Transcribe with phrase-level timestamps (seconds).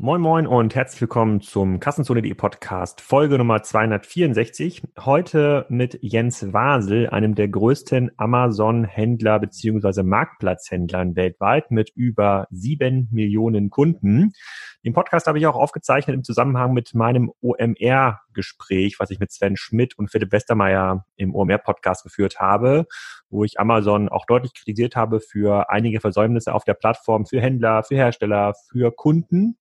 [0.00, 4.82] Moin Moin und herzlich willkommen zum Kassenzone.de Podcast, Folge Nummer 264.
[5.00, 13.70] Heute mit Jens Wasel, einem der größten Amazon-Händler beziehungsweise Marktplatzhändlern weltweit mit über sieben Millionen
[13.70, 14.34] Kunden.
[14.88, 19.58] Den Podcast habe ich auch aufgezeichnet im Zusammenhang mit meinem OMR-Gespräch, was ich mit Sven
[19.58, 22.86] Schmidt und Philipp Westermeier im OMR-Podcast geführt habe,
[23.28, 27.82] wo ich Amazon auch deutlich kritisiert habe für einige Versäumnisse auf der Plattform für Händler,
[27.82, 29.58] für Hersteller, für Kunden.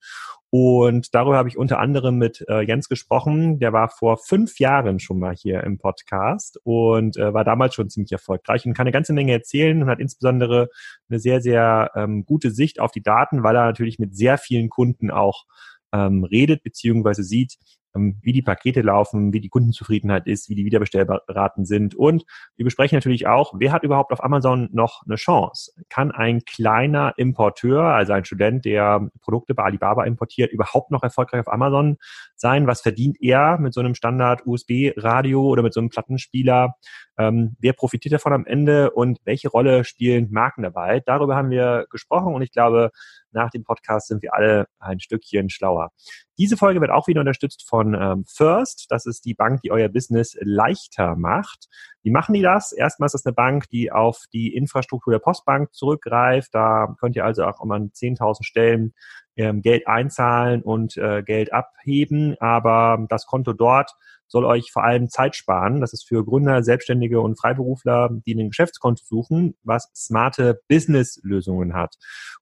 [0.60, 3.60] Und darüber habe ich unter anderem mit äh, Jens gesprochen.
[3.60, 7.92] Der war vor fünf Jahren schon mal hier im Podcast und äh, war damals schon
[7.92, 10.70] ziemlich erfolgreich und kann eine ganze Menge erzählen und hat insbesondere
[11.10, 14.70] eine sehr, sehr ähm, gute Sicht auf die Daten, weil er natürlich mit sehr vielen
[14.70, 15.46] Kunden auch
[15.94, 17.58] ähm, redet beziehungsweise sieht,
[17.98, 21.96] wie die Pakete laufen, wie die Kundenzufriedenheit ist, wie die Wiederbestellraten sind.
[21.96, 22.26] Und
[22.56, 25.72] wir besprechen natürlich auch, wer hat überhaupt auf Amazon noch eine Chance?
[25.90, 31.42] Kann ein kleiner Importeur, also ein Student, der Produkte bei Alibaba importiert, überhaupt noch erfolgreich
[31.42, 31.98] auf Amazon
[32.36, 32.68] sein?
[32.68, 36.76] Was verdient er mit so einem Standard-USB-Radio oder mit so einem Plattenspieler?
[37.18, 41.02] Ähm, wer profitiert davon am Ende und welche Rolle spielen Marken dabei?
[41.06, 42.92] Darüber haben wir gesprochen und ich glaube,
[43.32, 45.92] nach dem Podcast sind wir alle ein Stückchen schlauer.
[46.38, 48.86] Diese Folge wird auch wieder unterstützt von ähm, First.
[48.90, 51.68] Das ist die Bank, die euer Business leichter macht.
[52.04, 52.72] Wie machen die das?
[52.72, 56.54] Erstmal ist das eine Bank, die auf die Infrastruktur der Postbank zurückgreift.
[56.54, 58.94] Da könnt ihr also auch immer an 10.000 Stellen
[59.36, 62.36] ähm, Geld einzahlen und äh, Geld abheben.
[62.40, 63.94] Aber das Konto dort
[64.28, 65.82] soll euch vor allem Zeit sparen.
[65.82, 71.96] Das ist für Gründer, Selbstständige und Freiberufler, die ein Geschäftskonto suchen, was smarte Business-Lösungen hat.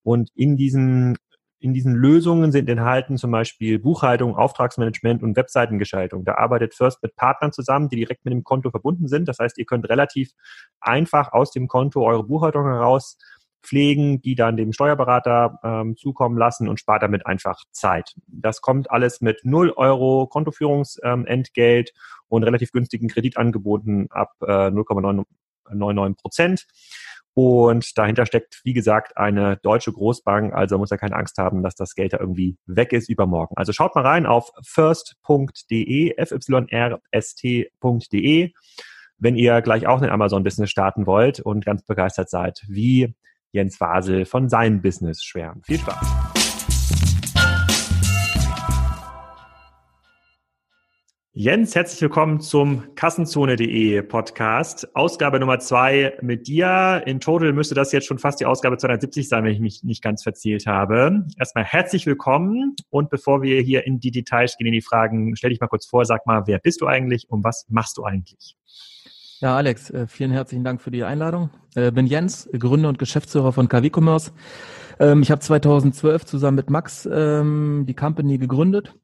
[0.04, 1.18] Und in diesen
[1.66, 6.24] in diesen Lösungen sind enthalten zum Beispiel Buchhaltung, Auftragsmanagement und Webseitengestaltung.
[6.24, 9.28] Da arbeitet First mit Partnern zusammen, die direkt mit dem Konto verbunden sind.
[9.28, 10.32] Das heißt, ihr könnt relativ
[10.80, 13.18] einfach aus dem Konto eure Buchhaltung heraus
[13.66, 18.16] pflegen, die dann dem Steuerberater ähm, zukommen lassen und spart damit einfach Zeit.
[18.28, 21.96] Das kommt alles mit 0 Euro Kontoführungsentgelt ähm,
[22.28, 26.66] und relativ günstigen Kreditangeboten ab äh, 0,99 Prozent.
[27.36, 30.54] Und dahinter steckt, wie gesagt, eine deutsche Großbank.
[30.54, 33.58] Also muss er keine Angst haben, dass das Geld da irgendwie weg ist übermorgen.
[33.58, 36.16] Also schaut mal rein auf first.de,
[37.12, 38.54] fyrst.de,
[39.18, 43.14] wenn ihr gleich auch ein Amazon-Business starten wollt und ganz begeistert seid, wie
[43.56, 45.66] Jens Wasel von seinem Business schwärmt.
[45.66, 46.06] Viel Spaß!
[51.32, 54.94] Jens, herzlich willkommen zum Kassenzone.de Podcast.
[54.94, 57.04] Ausgabe Nummer zwei mit dir.
[57.06, 60.04] In total müsste das jetzt schon fast die Ausgabe 270 sein, wenn ich mich nicht
[60.04, 61.26] ganz verzählt habe.
[61.38, 62.76] Erstmal herzlich willkommen.
[62.90, 65.86] Und bevor wir hier in die Details gehen, in die Fragen, stell dich mal kurz
[65.86, 68.58] vor, sag mal, wer bist du eigentlich und was machst du eigentlich?
[69.42, 71.50] Ja, Alex, äh, vielen herzlichen Dank für die Einladung.
[71.76, 74.32] Äh, bin Jens, Gründer und Geschäftsführer von KW Commerce.
[74.98, 78.96] Ähm, ich habe 2012 zusammen mit Max ähm, die Company gegründet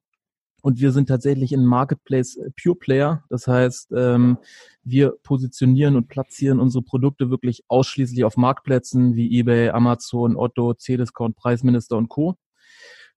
[0.61, 3.25] und wir sind tatsächlich ein Marketplace äh, Pure Player.
[3.29, 4.37] Das heißt, ähm,
[4.83, 11.35] wir positionieren und platzieren unsere Produkte wirklich ausschließlich auf Marktplätzen wie eBay, Amazon, Otto, C-Discount,
[11.35, 12.37] Preisminister und Co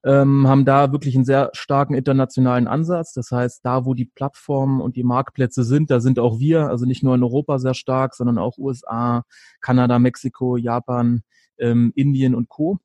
[0.05, 3.15] ähm, haben da wirklich einen sehr starken internationalen Ansatz.
[3.15, 6.85] Das heißt, da, wo die Plattformen und die Marktplätze sind, da sind auch wir, also
[6.85, 9.25] nicht nur in Europa sehr stark, sondern auch USA,
[9.63, 11.23] Kanada, Mexiko, Japan,
[11.59, 12.79] ähm, Indien und Co.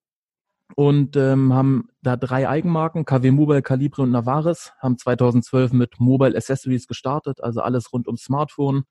[0.76, 6.38] Und ähm, haben da drei Eigenmarken, KW Mobile, Calibre und Navaris, haben 2012 mit Mobile
[6.38, 8.84] Accessories gestartet, also alles rund um Smartphone.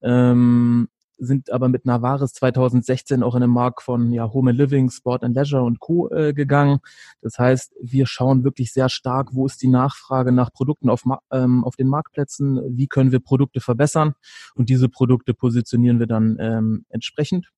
[0.00, 4.90] Ähm, sind aber mit Navaris 2016 auch in den Markt von ja, Home and Living,
[4.90, 6.08] Sport and Leisure und Co.
[6.10, 6.78] Äh, gegangen.
[7.20, 11.02] Das heißt, wir schauen wirklich sehr stark, wo ist die Nachfrage nach Produkten auf,
[11.32, 14.14] ähm, auf den Marktplätzen, wie können wir Produkte verbessern
[14.54, 17.50] und diese Produkte positionieren wir dann ähm, entsprechend.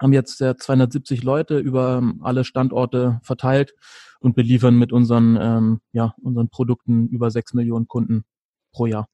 [0.00, 3.74] Haben jetzt äh, 270 Leute über ähm, alle Standorte verteilt
[4.20, 8.24] und beliefern mit unseren, ähm, ja, unseren Produkten über sechs Millionen Kunden
[8.72, 9.08] pro Jahr.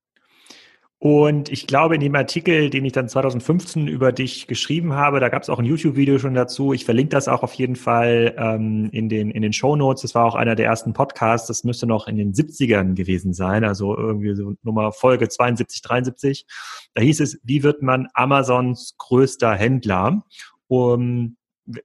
[1.05, 5.29] Und ich glaube, in dem Artikel, den ich dann 2015 über dich geschrieben habe, da
[5.29, 6.73] gab es auch ein YouTube-Video schon dazu.
[6.73, 10.01] Ich verlinke das auch auf jeden Fall ähm, in den, in den Show Notes.
[10.01, 11.47] Das war auch einer der ersten Podcasts.
[11.47, 13.65] Das müsste noch in den 70ern gewesen sein.
[13.65, 16.47] Also irgendwie so Nummer Folge 72, 73.
[16.95, 20.25] Da hieß es, wie wird man Amazons größter Händler?
[20.69, 21.37] Um,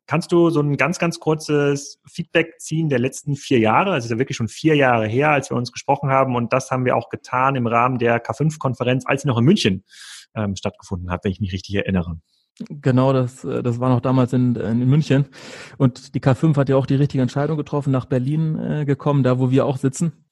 [0.08, 3.92] Kannst du so ein ganz, ganz kurzes Feedback ziehen der letzten vier Jahre?
[3.92, 6.36] Also ist ja wirklich schon vier Jahre her, als wir uns gesprochen haben.
[6.36, 9.86] Und das haben wir auch getan im Rahmen der K5-Konferenz, als sie noch in München
[10.36, 12.20] ähm, stattgefunden hat, wenn ich mich richtig erinnere.
[12.68, 15.28] Genau, das, äh, das war noch damals in, in München.
[15.78, 19.40] Und die K5 hat ja auch die richtige Entscheidung getroffen, nach Berlin äh, gekommen, da
[19.40, 20.26] wo wir auch sitzen.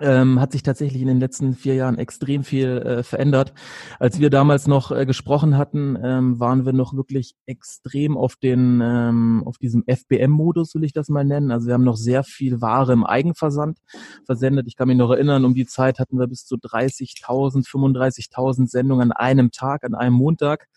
[0.00, 3.54] Ähm, hat sich tatsächlich in den letzten vier Jahren extrem viel äh, verändert.
[3.98, 8.80] Als wir damals noch äh, gesprochen hatten, ähm, waren wir noch wirklich extrem auf den,
[8.82, 11.50] ähm, auf diesem FBM-Modus, will ich das mal nennen.
[11.50, 13.78] Also wir haben noch sehr viel Ware im Eigenversand
[14.24, 14.66] versendet.
[14.66, 19.12] Ich kann mich noch erinnern, um die Zeit hatten wir bis zu 30.000, 35.000 Sendungen
[19.12, 20.68] an einem Tag, an einem Montag.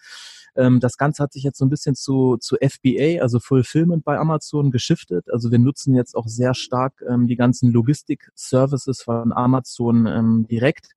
[0.56, 4.18] Ähm, das Ganze hat sich jetzt so ein bisschen zu, zu FBA, also Fulfillment bei
[4.18, 5.30] Amazon, geschiftet.
[5.31, 10.96] Also wir nutzen jetzt auch sehr stark ähm, die ganzen Logistik-Services von Amazon ähm, direkt.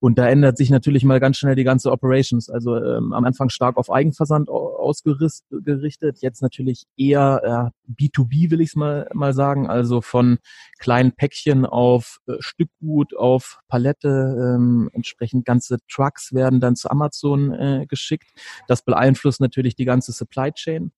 [0.00, 2.48] Und da ändert sich natürlich mal ganz schnell die ganze Operations.
[2.48, 8.70] Also ähm, am Anfang stark auf Eigenversand ausgerichtet, jetzt natürlich eher äh, B2B, will ich
[8.70, 9.68] es mal, mal sagen.
[9.68, 10.38] Also von
[10.78, 14.08] kleinen Päckchen auf äh, Stückgut, auf Palette.
[14.08, 18.28] Ähm, entsprechend ganze Trucks werden dann zu Amazon äh, geschickt.
[18.68, 20.92] Das beeinflusst natürlich die ganze Supply Chain.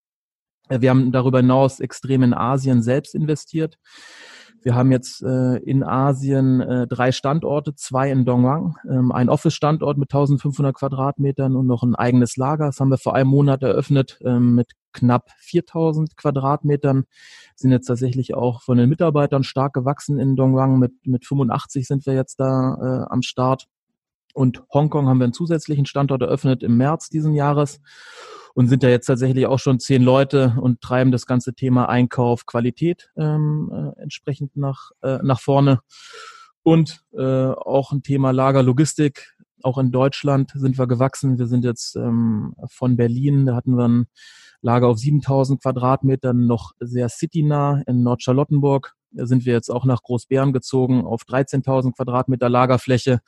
[0.68, 3.76] Äh, wir haben darüber hinaus extrem in Asien selbst investiert.
[4.62, 9.96] Wir haben jetzt äh, in Asien äh, drei Standorte, zwei in Dongwang, ähm, ein Office-Standort
[9.96, 12.66] mit 1500 Quadratmetern und noch ein eigenes Lager.
[12.66, 17.04] Das haben wir vor einem Monat eröffnet ähm, mit knapp 4000 Quadratmetern.
[17.56, 20.78] Sind jetzt tatsächlich auch von den Mitarbeitern stark gewachsen in Dongwang.
[20.78, 23.66] Mit, mit 85 sind wir jetzt da äh, am Start.
[24.34, 27.80] Und Hongkong haben wir einen zusätzlichen Standort eröffnet im März diesen Jahres
[28.54, 32.46] und sind da jetzt tatsächlich auch schon zehn Leute und treiben das ganze Thema Einkauf,
[32.46, 35.80] Qualität ähm, äh, entsprechend nach, äh, nach vorne.
[36.62, 39.36] Und äh, auch ein Thema Lagerlogistik.
[39.62, 41.38] Auch in Deutschland sind wir gewachsen.
[41.38, 44.06] Wir sind jetzt ähm, von Berlin, da hatten wir ein
[44.62, 48.94] Lager auf 7000 Quadratmetern, noch sehr citynah in Nordcharlottenburg.
[49.12, 53.20] Da sind wir jetzt auch nach Großbären gezogen auf 13.000 Quadratmeter Lagerfläche,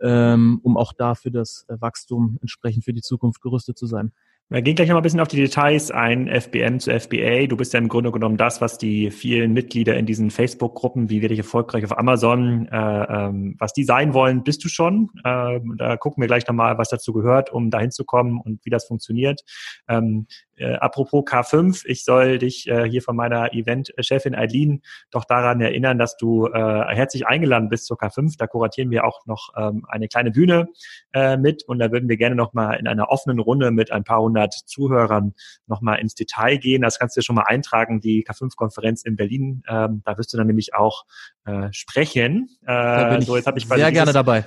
[0.00, 4.12] ähm, um auch da für das Wachstum entsprechend für die Zukunft gerüstet zu sein.
[4.48, 7.48] Wir gehen gleich noch ein bisschen auf die Details ein, FBM zu FBA.
[7.48, 11.20] Du bist ja im Grunde genommen das, was die vielen Mitglieder in diesen Facebook-Gruppen, wie
[11.20, 15.10] werde ich erfolgreich auf Amazon, äh, ähm, was die sein wollen, bist du schon.
[15.24, 18.70] Äh, da gucken wir gleich nochmal, was dazu gehört, um dahin zu kommen und wie
[18.70, 19.42] das funktioniert.
[19.88, 25.60] Ähm, äh, apropos K5, ich soll dich äh, hier von meiner Event-Chefin Eileen doch daran
[25.60, 28.36] erinnern, dass du äh, herzlich eingeladen bist zur K5.
[28.38, 30.68] Da kuratieren wir auch noch ähm, eine kleine Bühne
[31.12, 34.22] äh, mit und da würden wir gerne nochmal in einer offenen Runde mit ein paar
[34.50, 35.34] Zuhörern
[35.66, 36.82] nochmal ins Detail gehen.
[36.82, 39.62] Das kannst du dir schon mal eintragen, die K5-Konferenz in Berlin.
[39.68, 41.04] Ähm, da wirst du dann nämlich auch
[41.46, 42.48] äh, sprechen.
[42.62, 44.44] Äh, da bin so, jetzt hab ich sehr dieses, gerne dabei.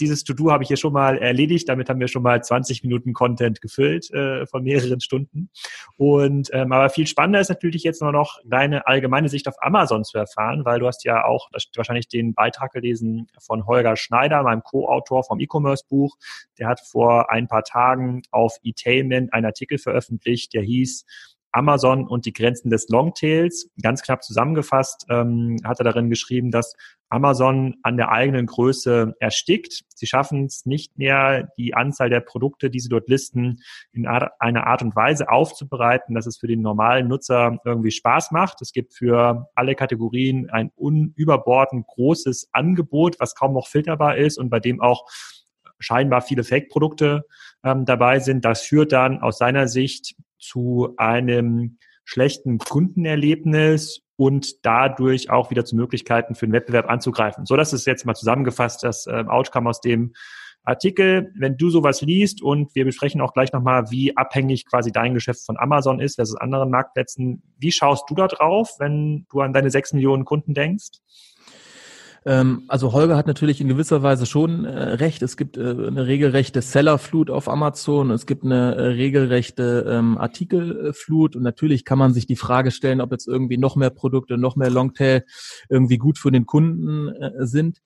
[0.00, 1.68] Dieses To-Do habe ich hier schon mal erledigt.
[1.68, 5.50] Damit haben wir schon mal 20 Minuten Content gefüllt äh, von mehreren Stunden.
[5.96, 10.04] Und ähm, aber viel spannender ist natürlich jetzt nur noch deine allgemeine Sicht auf Amazon
[10.04, 14.62] zu erfahren, weil du hast ja auch wahrscheinlich den Beitrag gelesen von Holger Schneider, meinem
[14.62, 16.16] Co-Autor vom E-Commerce-Buch.
[16.58, 21.04] Der hat vor ein paar Tagen auf E-Tainment einen Artikel veröffentlicht, der hieß
[21.52, 23.68] Amazon und die Grenzen des Longtails.
[23.82, 26.74] Ganz knapp zusammengefasst ähm, hat er darin geschrieben, dass
[27.10, 29.82] Amazon an der eigenen Größe erstickt.
[29.94, 33.60] Sie schaffen es nicht mehr, die Anzahl der Produkte, die sie dort listen,
[33.92, 38.62] in einer Art und Weise aufzubereiten, dass es für den normalen Nutzer irgendwie Spaß macht.
[38.62, 44.48] Es gibt für alle Kategorien ein unüberbordend großes Angebot, was kaum noch filterbar ist und
[44.48, 45.04] bei dem auch
[45.80, 47.24] scheinbar viele Fake-Produkte
[47.64, 48.44] ähm, dabei sind.
[48.44, 55.76] Das führt dann aus seiner Sicht zu einem schlechten Kundenerlebnis und dadurch auch wieder zu
[55.76, 57.46] Möglichkeiten für den Wettbewerb anzugreifen.
[57.46, 60.12] So, das ist jetzt mal zusammengefasst das äh, Outcome aus dem
[60.62, 61.32] Artikel.
[61.38, 65.44] Wenn du sowas liest und wir besprechen auch gleich nochmal, wie abhängig quasi dein Geschäft
[65.46, 67.42] von Amazon ist versus anderen Marktplätzen.
[67.58, 70.98] Wie schaust du da drauf, wenn du an deine sechs Millionen Kunden denkst?
[72.26, 75.22] Ähm, also Holger hat natürlich in gewisser Weise schon äh, recht.
[75.22, 81.34] Es gibt äh, eine regelrechte Sellerflut auf Amazon, es gibt eine äh, regelrechte ähm, Artikelflut
[81.34, 84.56] und natürlich kann man sich die Frage stellen, ob jetzt irgendwie noch mehr Produkte, noch
[84.56, 85.24] mehr Longtail
[85.68, 87.78] irgendwie gut für den Kunden sind.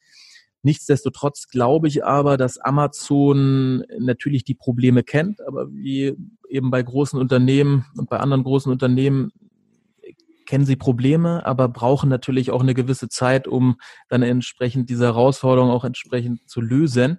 [0.63, 6.17] Nichtsdestotrotz glaube ich aber, dass Amazon natürlich die Probleme kennt, aber wie
[6.49, 9.31] eben bei großen Unternehmen und bei anderen großen Unternehmen
[10.47, 13.77] kennen sie Probleme, aber brauchen natürlich auch eine gewisse Zeit, um
[14.09, 17.19] dann entsprechend diese Herausforderung auch entsprechend zu lösen.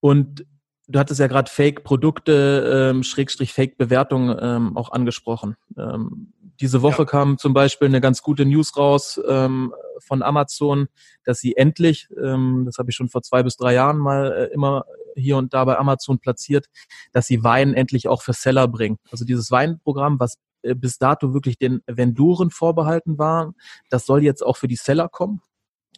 [0.00, 0.44] Und
[0.88, 5.56] du hattest ja gerade Fake-Produkte, ähm, Schrägstrich Fake-Bewertungen ähm, auch angesprochen.
[5.76, 7.06] Ähm, diese Woche ja.
[7.06, 10.88] kam zum Beispiel eine ganz gute News raus ähm, von Amazon,
[11.24, 14.54] dass sie endlich, ähm, das habe ich schon vor zwei bis drei Jahren mal äh,
[14.54, 14.84] immer
[15.16, 16.66] hier und da bei Amazon platziert,
[17.12, 18.98] dass sie Wein endlich auch für Seller bringen.
[19.10, 23.54] Also dieses Weinprogramm, was bis dato wirklich den Vendoren vorbehalten war.
[23.88, 25.40] Das soll jetzt auch für die Seller kommen.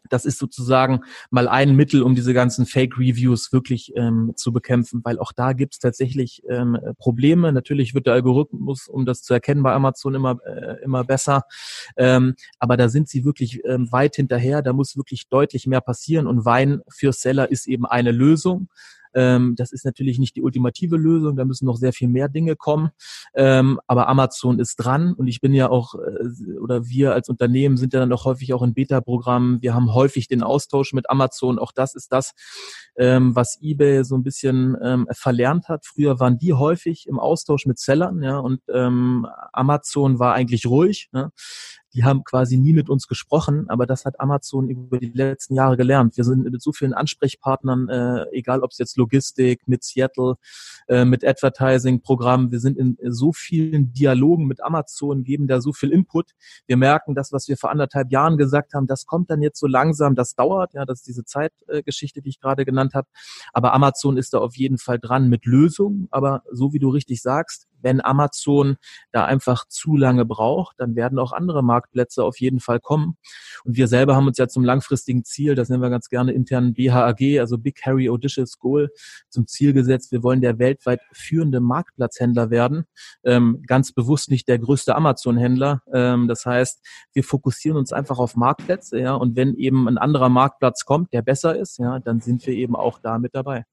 [0.08, 1.00] das ist sozusagen
[1.30, 5.74] mal ein Mittel, um diese ganzen Fake-Reviews wirklich ähm, zu bekämpfen, weil auch da gibt
[5.74, 7.52] es tatsächlich ähm, Probleme.
[7.52, 11.44] Natürlich wird der Algorithmus, um das zu erkennen, bei Amazon immer, äh, immer besser.
[11.96, 14.62] Ähm, aber da sind sie wirklich ähm, weit hinterher.
[14.62, 16.26] Da muss wirklich deutlich mehr passieren.
[16.26, 18.68] Und Wein für Seller ist eben eine Lösung.
[19.14, 22.56] Ähm, das ist natürlich nicht die ultimative Lösung, da müssen noch sehr viel mehr Dinge
[22.56, 22.90] kommen.
[23.34, 27.76] Ähm, aber Amazon ist dran und ich bin ja auch, äh, oder wir als Unternehmen
[27.76, 29.62] sind ja dann auch häufig auch in Beta-Programmen.
[29.62, 31.58] Wir haben häufig den Austausch mit Amazon.
[31.58, 32.32] Auch das ist das,
[32.96, 35.86] ähm, was eBay so ein bisschen ähm, verlernt hat.
[35.86, 41.08] Früher waren die häufig im Austausch mit Sellern, ja, und ähm, Amazon war eigentlich ruhig.
[41.12, 41.30] Ja
[41.94, 45.76] die haben quasi nie mit uns gesprochen, aber das hat Amazon über die letzten Jahre
[45.76, 46.16] gelernt.
[46.16, 50.34] Wir sind mit so vielen Ansprechpartnern, äh, egal ob es jetzt Logistik, mit Seattle,
[50.88, 55.90] äh, mit Advertising-Programmen, wir sind in so vielen Dialogen mit Amazon, geben da so viel
[55.90, 56.32] Input.
[56.66, 59.66] Wir merken, das, was wir vor anderthalb Jahren gesagt haben, das kommt dann jetzt so
[59.66, 63.08] langsam, das dauert, ja, das ist diese Zeitgeschichte, äh, die ich gerade genannt habe.
[63.52, 66.08] Aber Amazon ist da auf jeden Fall dran mit Lösungen.
[66.10, 68.76] Aber so wie du richtig sagst, wenn Amazon
[69.12, 73.16] da einfach zu lange braucht, dann werden auch andere Marktplätze auf jeden Fall kommen.
[73.64, 76.74] Und wir selber haben uns ja zum langfristigen Ziel, das nennen wir ganz gerne intern
[76.74, 78.90] BHAG, also Big Harry Audacious Goal,
[79.28, 80.12] zum Ziel gesetzt.
[80.12, 82.84] Wir wollen der weltweit führende Marktplatzhändler werden.
[83.24, 85.82] Ähm, ganz bewusst nicht der größte Amazon-Händler.
[85.92, 86.80] Ähm, das heißt,
[87.12, 89.14] wir fokussieren uns einfach auf Marktplätze, ja.
[89.14, 92.76] Und wenn eben ein anderer Marktplatz kommt, der besser ist, ja, dann sind wir eben
[92.76, 93.64] auch da mit dabei.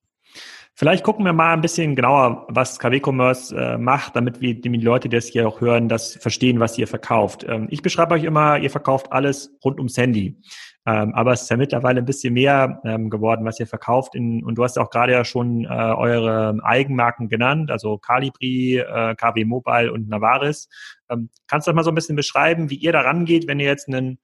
[0.79, 4.69] Vielleicht gucken wir mal ein bisschen genauer, was KW Commerce äh, macht, damit wir die
[4.77, 7.45] Leute, die das hier auch hören, das verstehen, was ihr verkauft.
[7.45, 10.37] Ähm, ich beschreibe euch immer, ihr verkauft alles rund ums Handy.
[10.85, 14.15] Ähm, aber es ist ja mittlerweile ein bisschen mehr ähm, geworden, was ihr verkauft.
[14.15, 19.15] In, und du hast auch gerade ja schon äh, eure Eigenmarken genannt, also Calibri, äh,
[19.15, 20.69] KW Mobile und Navaris.
[21.09, 23.67] Ähm, kannst du das mal so ein bisschen beschreiben, wie ihr da rangeht, wenn ihr
[23.67, 24.17] jetzt einen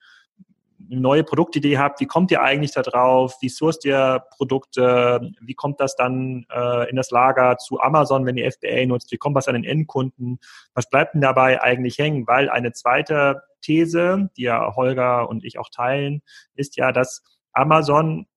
[0.90, 3.36] eine neue Produktidee habt, wie kommt ihr eigentlich da drauf?
[3.42, 5.32] Wie sourced ihr Produkte?
[5.42, 9.12] Wie kommt das dann äh, in das Lager zu Amazon, wenn ihr FBA nutzt?
[9.12, 10.40] Wie kommt das an den Endkunden?
[10.74, 12.28] Was bleibt denn dabei eigentlich hängen?
[12.28, 16.22] Weil eine zweite These, die ja Holger und ich auch teilen,
[16.56, 17.24] ist ja, dass
[17.54, 18.28] Amazon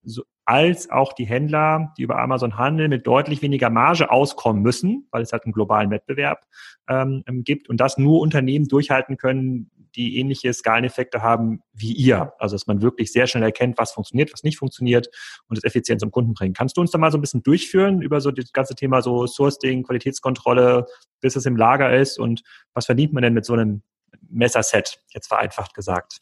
[0.49, 5.21] als auch die Händler, die über Amazon handeln, mit deutlich weniger Marge auskommen müssen, weil
[5.21, 6.47] es halt einen globalen Wettbewerb
[6.89, 12.33] ähm, gibt und das nur Unternehmen durchhalten können, die ähnliche Skaleneffekte haben wie ihr.
[12.39, 15.11] Also dass man wirklich sehr schnell erkennt, was funktioniert, was nicht funktioniert
[15.49, 16.57] und es effizient zum Kunden bringt.
[16.57, 19.27] Kannst du uns da mal so ein bisschen durchführen über so das ganze Thema so
[19.27, 20.87] Sourcing, Qualitätskontrolle,
[21.21, 23.83] bis es im Lager ist und was verdient man denn mit so einem
[24.31, 26.21] Messerset, jetzt vereinfacht gesagt?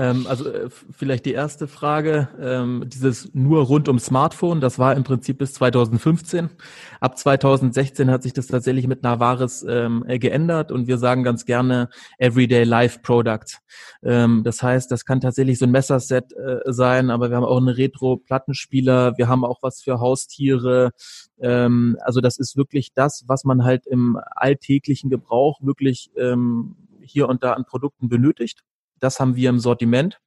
[0.00, 4.96] Ähm, also äh, vielleicht die erste Frage, ähm, dieses nur rund um Smartphone, das war
[4.96, 6.48] im Prinzip bis 2015.
[7.00, 11.44] Ab 2016 hat sich das tatsächlich mit Navaris ähm, äh, geändert und wir sagen ganz
[11.44, 13.58] gerne Everyday Life Product.
[14.02, 17.58] Ähm, das heißt, das kann tatsächlich so ein Messerset äh, sein, aber wir haben auch
[17.58, 20.92] einen Retro-Plattenspieler, wir haben auch was für Haustiere.
[21.42, 27.28] Ähm, also das ist wirklich das, was man halt im alltäglichen Gebrauch wirklich ähm, hier
[27.28, 28.62] und da an Produkten benötigt.
[29.00, 30.20] Das haben wir im Sortiment.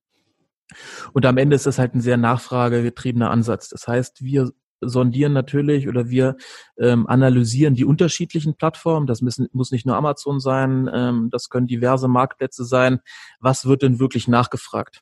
[1.14, 3.70] Und am Ende ist das halt ein sehr nachfragegetriebener Ansatz.
[3.70, 4.52] Das heißt, wir
[4.82, 6.36] sondieren natürlich oder wir
[6.78, 9.08] ähm, analysieren die unterschiedlichen Plattformen.
[9.08, 13.00] Das müssen, muss nicht nur Amazon sein, ähm, das können diverse Marktplätze sein.
[13.40, 15.02] Was wird denn wirklich nachgefragt?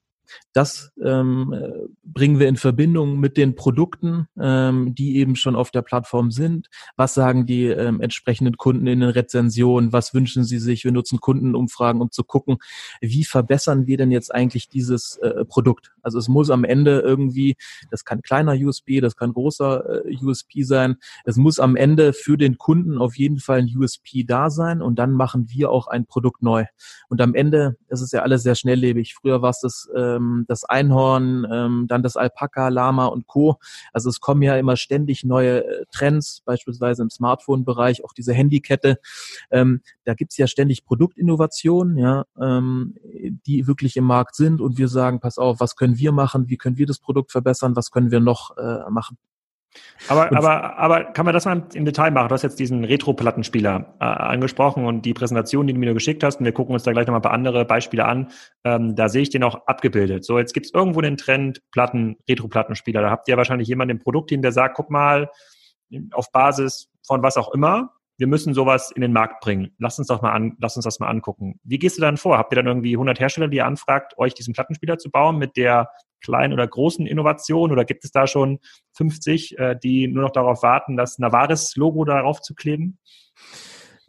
[0.54, 1.56] Das ähm,
[2.04, 6.68] bringen wir in Verbindung mit den Produkten, ähm, die eben schon auf der Plattform sind.
[6.98, 9.94] Was sagen die ähm, entsprechenden Kunden in den Rezensionen?
[9.94, 10.84] Was wünschen sie sich?
[10.84, 12.58] Wir nutzen Kundenumfragen, um zu gucken,
[13.00, 15.92] wie verbessern wir denn jetzt eigentlich dieses äh, Produkt?
[16.02, 17.56] Also es muss am Ende irgendwie,
[17.90, 20.98] das kann kleiner USB, das kann großer äh, USP sein.
[21.24, 25.00] Es muss am Ende für den Kunden auf jeden Fall ein USP da sein und
[25.00, 26.66] dann machen wir auch ein Produkt neu.
[27.10, 29.14] Und am Ende ist ja alles sehr schnelllebig.
[29.14, 33.58] Früher war es das äh, ähm, das Einhorn, ähm, dann das Alpaka, Lama und Co.
[33.94, 39.00] Also es kommen ja immer ständig neue äh, Trends, beispielsweise im Smartphone-Bereich, auch diese Handykette.
[39.50, 42.96] Ähm, da gibt's ja ständig Produktinnovationen, ja, ähm,
[43.46, 46.58] die wirklich im Markt sind und wir sagen, pass auf, was können wir machen, wie
[46.58, 49.18] können wir das Produkt verbessern, was können wir noch äh, machen.
[50.08, 52.28] Aber, aber, aber kann man das mal im Detail machen?
[52.28, 56.40] Du hast jetzt diesen Retro-Plattenspieler äh, angesprochen und die Präsentation, die du mir geschickt hast,
[56.40, 58.32] und wir gucken uns da gleich nochmal ein paar andere Beispiele an,
[58.63, 60.25] ähm, da sehe ich den auch abgebildet.
[60.25, 63.01] So, jetzt gibt es irgendwo den Trend Platten, Retro-Plattenspieler.
[63.01, 65.30] Da habt ihr wahrscheinlich jemanden im Produktteam, der sagt, guck mal,
[66.12, 69.74] auf Basis von was auch immer, wir müssen sowas in den Markt bringen.
[69.80, 71.60] Lass uns doch mal an, lass uns das mal angucken.
[71.63, 72.38] Wie gehst du dann vor?
[72.38, 75.58] Habt ihr dann irgendwie 100 Hersteller, die ihr anfragt, euch diesen Plattenspieler zu bauen mit
[75.58, 75.90] der
[76.22, 78.60] kleinen oder großen Innovation oder gibt es da schon
[78.94, 83.00] 50, äh, die nur noch darauf warten, das Navaris-Logo darauf zu kleben?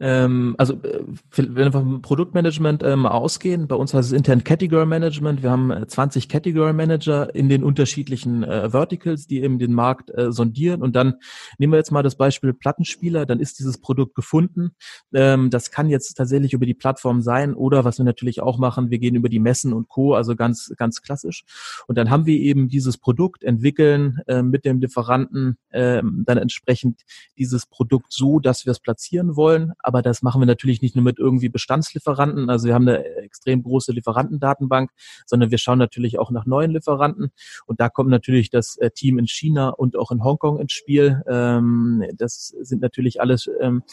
[0.03, 4.85] Ähm, also äh, wenn wir vom Produktmanagement ähm, ausgehen, bei uns heißt es intern Category
[4.85, 5.41] Management.
[5.41, 10.11] Wir haben 20 äh, Category Manager in den unterschiedlichen äh, Verticals, die eben den Markt
[10.13, 10.81] äh, sondieren.
[10.81, 11.15] Und dann
[11.57, 14.71] nehmen wir jetzt mal das Beispiel Plattenspieler, dann ist dieses Produkt gefunden.
[15.13, 18.89] Ähm, das kann jetzt tatsächlich über die Plattform sein oder was wir natürlich auch machen,
[18.89, 21.45] wir gehen über die Messen und Co., also ganz, ganz klassisch.
[21.87, 27.03] Und dann haben wir eben dieses Produkt entwickeln äh, mit dem Lieferanten äh, dann entsprechend
[27.37, 29.71] dieses Produkt so, dass wir es platzieren wollen.
[29.79, 32.49] Aber aber das machen wir natürlich nicht nur mit irgendwie Bestandslieferanten.
[32.49, 34.89] Also wir haben eine extrem große Lieferantendatenbank,
[35.27, 37.29] sondern wir schauen natürlich auch nach neuen Lieferanten.
[37.67, 41.21] Und da kommt natürlich das äh, Team in China und auch in Hongkong ins Spiel.
[41.27, 43.83] Ähm, das sind natürlich alles ähm,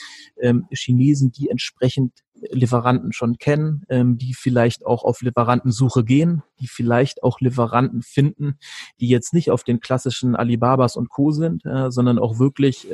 [0.40, 2.14] ähm, Chinesen, die entsprechend
[2.50, 8.56] Lieferanten schon kennen, die vielleicht auch auf Lieferantensuche gehen, die vielleicht auch Lieferanten finden,
[8.98, 11.32] die jetzt nicht auf den klassischen Alibabas und Co.
[11.32, 12.88] sind, äh, sondern auch wirklich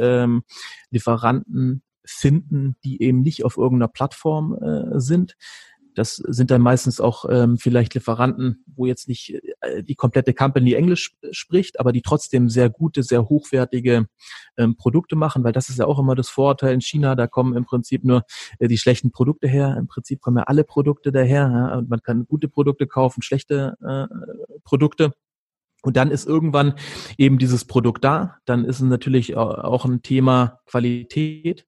[0.90, 5.36] Lieferanten finden, die eben nicht auf irgendeiner Plattform äh, sind.
[5.96, 10.74] Das sind dann meistens auch ähm, vielleicht Lieferanten, wo jetzt nicht äh, die komplette Company
[10.74, 14.06] Englisch spricht, aber die trotzdem sehr gute, sehr hochwertige
[14.58, 17.14] ähm, Produkte machen, weil das ist ja auch immer das Vorurteil in China.
[17.14, 18.24] Da kommen im Prinzip nur
[18.58, 19.74] äh, die schlechten Produkte her.
[19.78, 21.50] Im Prinzip kommen ja alle Produkte daher.
[21.50, 25.12] Ja, und man kann gute Produkte kaufen, schlechte äh, Produkte.
[25.86, 26.74] Und dann ist irgendwann
[27.16, 28.38] eben dieses Produkt da.
[28.44, 31.64] Dann ist es natürlich auch ein Thema Qualität.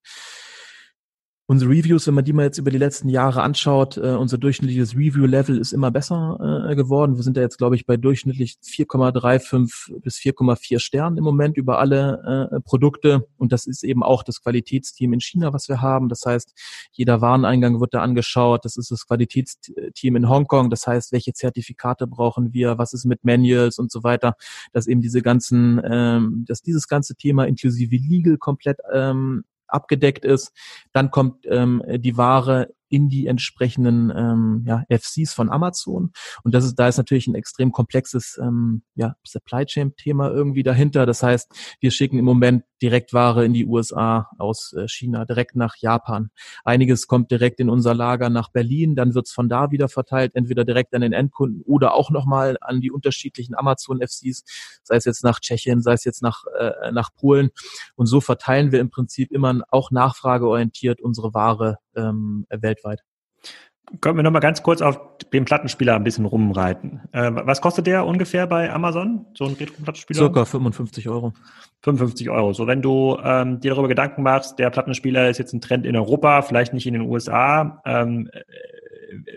[1.49, 4.95] Unsere Reviews, wenn man die mal jetzt über die letzten Jahre anschaut, äh, unser durchschnittliches
[4.95, 7.15] Review-Level ist immer besser äh, geworden.
[7.15, 11.79] Wir sind da jetzt, glaube ich, bei durchschnittlich 4,35 bis 4,4 Sternen im Moment über
[11.79, 13.27] alle äh, Produkte.
[13.37, 16.07] Und das ist eben auch das Qualitätsteam in China, was wir haben.
[16.07, 16.53] Das heißt,
[16.91, 18.63] jeder Wareneingang wird da angeschaut.
[18.63, 20.69] Das ist das Qualitätsteam in Hongkong.
[20.69, 22.77] Das heißt, welche Zertifikate brauchen wir?
[22.77, 24.35] Was ist mit Manuals und so weiter?
[24.71, 30.51] Dass eben diese ganzen, ähm, dass dieses ganze Thema inklusive Legal komplett ähm, abgedeckt ist.
[30.91, 36.11] Dann kommt ähm, die Ware in die entsprechenden ähm, ja, FCs von Amazon.
[36.43, 40.63] Und das ist, da ist natürlich ein extrem komplexes ähm, ja, Supply Chain Thema irgendwie
[40.63, 41.05] dahinter.
[41.05, 45.75] Das heißt, wir schicken im Moment Direktware in die USA aus äh, China, direkt nach
[45.77, 46.29] Japan.
[46.63, 50.65] Einiges kommt direkt in unser Lager nach Berlin, dann wird's von da wieder verteilt, entweder
[50.65, 54.43] direkt an den Endkunden oder auch nochmal an die unterschiedlichen Amazon FCs,
[54.83, 57.49] sei es jetzt nach Tschechien, sei es jetzt nach, äh, nach Polen.
[57.95, 63.01] Und so verteilen wir im Prinzip immer auch nachfrageorientiert unsere Ware ähm, weltweit.
[64.01, 64.99] Können wir nochmal ganz kurz auf
[65.33, 67.01] den Plattenspieler ein bisschen rumreiten.
[67.11, 70.19] Äh, was kostet der ungefähr bei Amazon, so ein Retro-Plattenspieler?
[70.19, 71.33] Circa 55 Euro.
[71.81, 72.53] 55 Euro.
[72.53, 75.95] So, wenn du ähm, dir darüber Gedanken machst, der Plattenspieler ist jetzt ein Trend in
[75.95, 77.81] Europa, vielleicht nicht in den USA.
[77.83, 78.41] Ähm, äh,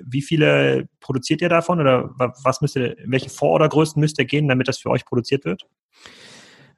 [0.05, 4.69] wie viele produziert ihr davon oder was müsst ihr, welche Vorordergrößen müsst ihr gehen, damit
[4.69, 5.63] das für euch produziert wird?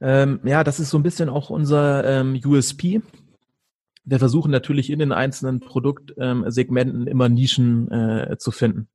[0.00, 3.00] Ähm, ja, das ist so ein bisschen auch unser ähm, USP.
[4.04, 8.88] Wir versuchen natürlich in den einzelnen Produktsegmenten ähm, immer Nischen äh, zu finden.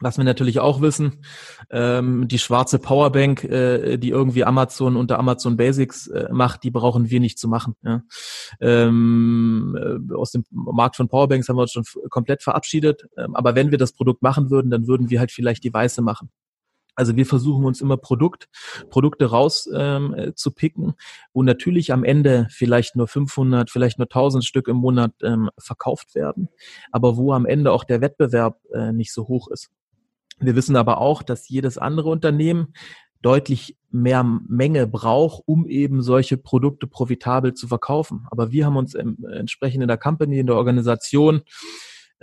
[0.00, 1.24] Was wir natürlich auch wissen,
[1.70, 7.10] ähm, die schwarze Powerbank, äh, die irgendwie Amazon unter Amazon Basics äh, macht, die brauchen
[7.10, 7.76] wir nicht zu machen.
[7.82, 8.02] Ja.
[8.60, 13.06] Ähm, äh, aus dem Markt von Powerbanks haben wir uns schon komplett verabschiedet.
[13.16, 16.02] Ähm, aber wenn wir das Produkt machen würden, dann würden wir halt vielleicht die weiße
[16.02, 16.30] machen.
[16.94, 18.48] Also wir versuchen uns immer Produkt,
[18.90, 20.94] Produkte raus ähm, äh, zu picken,
[21.32, 26.14] wo natürlich am Ende vielleicht nur 500, vielleicht nur 1000 Stück im Monat ähm, verkauft
[26.14, 26.48] werden,
[26.92, 29.70] aber wo am Ende auch der Wettbewerb äh, nicht so hoch ist.
[30.38, 32.74] Wir wissen aber auch, dass jedes andere Unternehmen
[33.22, 38.26] deutlich mehr Menge braucht, um eben solche Produkte profitabel zu verkaufen.
[38.30, 41.42] Aber wir haben uns entsprechend in der Company, in der Organisation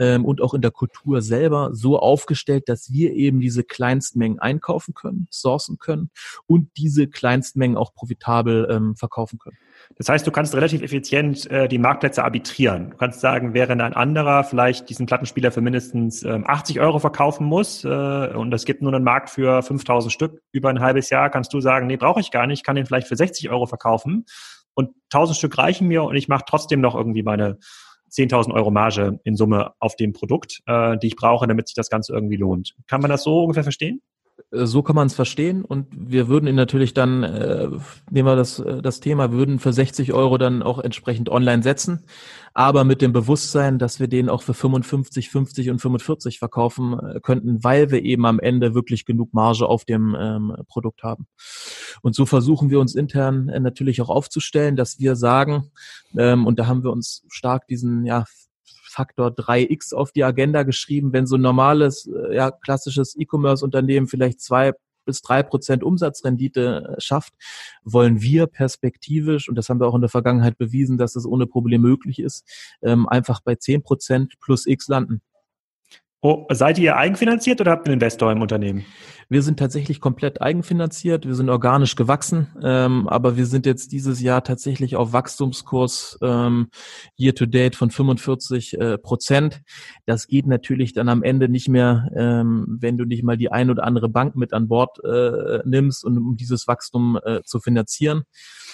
[0.01, 4.95] ähm, und auch in der Kultur selber so aufgestellt, dass wir eben diese Kleinstmengen einkaufen
[4.95, 6.09] können, sourcen können
[6.47, 9.57] und diese Kleinstmengen auch profitabel ähm, verkaufen können.
[9.97, 12.91] Das heißt, du kannst relativ effizient äh, die Marktplätze arbitrieren.
[12.91, 17.45] Du kannst sagen, während ein anderer vielleicht diesen Plattenspieler für mindestens ähm, 80 Euro verkaufen
[17.45, 21.29] muss äh, und es gibt nur einen Markt für 5000 Stück über ein halbes Jahr,
[21.29, 24.25] kannst du sagen, nee, brauche ich gar nicht, kann den vielleicht für 60 Euro verkaufen
[24.73, 27.59] und 1000 Stück reichen mir und ich mache trotzdem noch irgendwie meine
[28.11, 31.89] 10.000 Euro Marge in Summe auf dem Produkt, äh, die ich brauche, damit sich das
[31.89, 32.75] Ganze irgendwie lohnt.
[32.87, 34.01] Kann man das so ungefähr verstehen?
[34.51, 37.67] Äh, so kann man es verstehen und wir würden ihn natürlich dann, äh,
[38.09, 42.03] nehmen wir das, äh, das Thema, würden für 60 Euro dann auch entsprechend online setzen,
[42.53, 47.19] aber mit dem Bewusstsein, dass wir den auch für 55, 50 und 45 verkaufen äh,
[47.21, 51.27] könnten, weil wir eben am Ende wirklich genug Marge auf dem ähm, Produkt haben.
[52.01, 55.71] Und so versuchen wir uns intern natürlich auch aufzustellen, dass wir sagen,
[56.17, 58.25] ähm, und da haben wir uns stark diesen, ja,
[58.91, 64.41] Faktor 3x auf die Agenda geschrieben, wenn so ein normales, äh, ja, klassisches E-Commerce-Unternehmen vielleicht
[64.41, 64.73] zwei
[65.05, 67.33] bis drei Prozent Umsatzrendite äh, schafft,
[67.83, 71.47] wollen wir perspektivisch, und das haben wir auch in der Vergangenheit bewiesen, dass das ohne
[71.47, 72.47] Problem möglich ist,
[72.81, 75.21] ähm, einfach bei zehn Prozent plus X landen.
[76.23, 78.85] Oh, seid ihr eigenfinanziert oder habt ihr einen Investor im Unternehmen?
[79.27, 81.25] Wir sind tatsächlich komplett eigenfinanziert.
[81.25, 86.67] Wir sind organisch gewachsen, ähm, aber wir sind jetzt dieses Jahr tatsächlich auf Wachstumskurs ähm,
[87.17, 89.61] year to date von 45 äh, Prozent.
[90.05, 93.71] Das geht natürlich dann am Ende nicht mehr, ähm, wenn du nicht mal die ein
[93.71, 98.25] oder andere Bank mit an Bord äh, nimmst, um dieses Wachstum äh, zu finanzieren.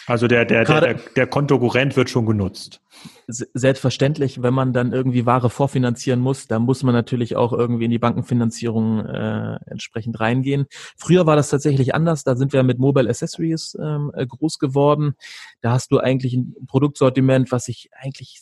[0.07, 2.81] Also der, der, der, der, der Kontokurrent wird schon genutzt.
[3.27, 7.91] Selbstverständlich, wenn man dann irgendwie Ware vorfinanzieren muss, dann muss man natürlich auch irgendwie in
[7.91, 10.65] die Bankenfinanzierung äh, entsprechend reingehen.
[10.95, 15.15] Früher war das tatsächlich anders, da sind wir mit Mobile Accessories ähm, äh, groß geworden.
[15.59, 18.39] Da hast du eigentlich ein Produktsortiment, was sich eigentlich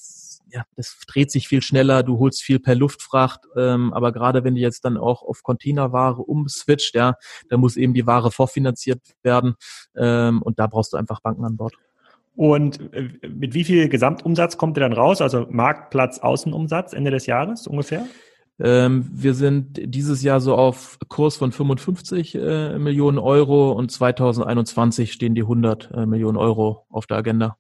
[0.55, 4.55] ja, das dreht sich viel schneller, du holst viel per Luftfracht, ähm, aber gerade wenn
[4.55, 7.15] du jetzt dann auch auf Containerware umswitcht, ja,
[7.49, 9.55] da muss eben die Ware vorfinanziert werden
[9.97, 11.73] ähm, und da brauchst du einfach Banken an Bord.
[12.37, 15.21] Und äh, mit wie viel Gesamtumsatz kommt ihr dann raus?
[15.21, 18.05] Also Marktplatz, Außenumsatz Ende des Jahres ungefähr?
[18.57, 25.11] Ähm, wir sind dieses Jahr so auf Kurs von 55 äh, Millionen Euro und 2021
[25.11, 27.57] stehen die 100 äh, Millionen Euro auf der Agenda.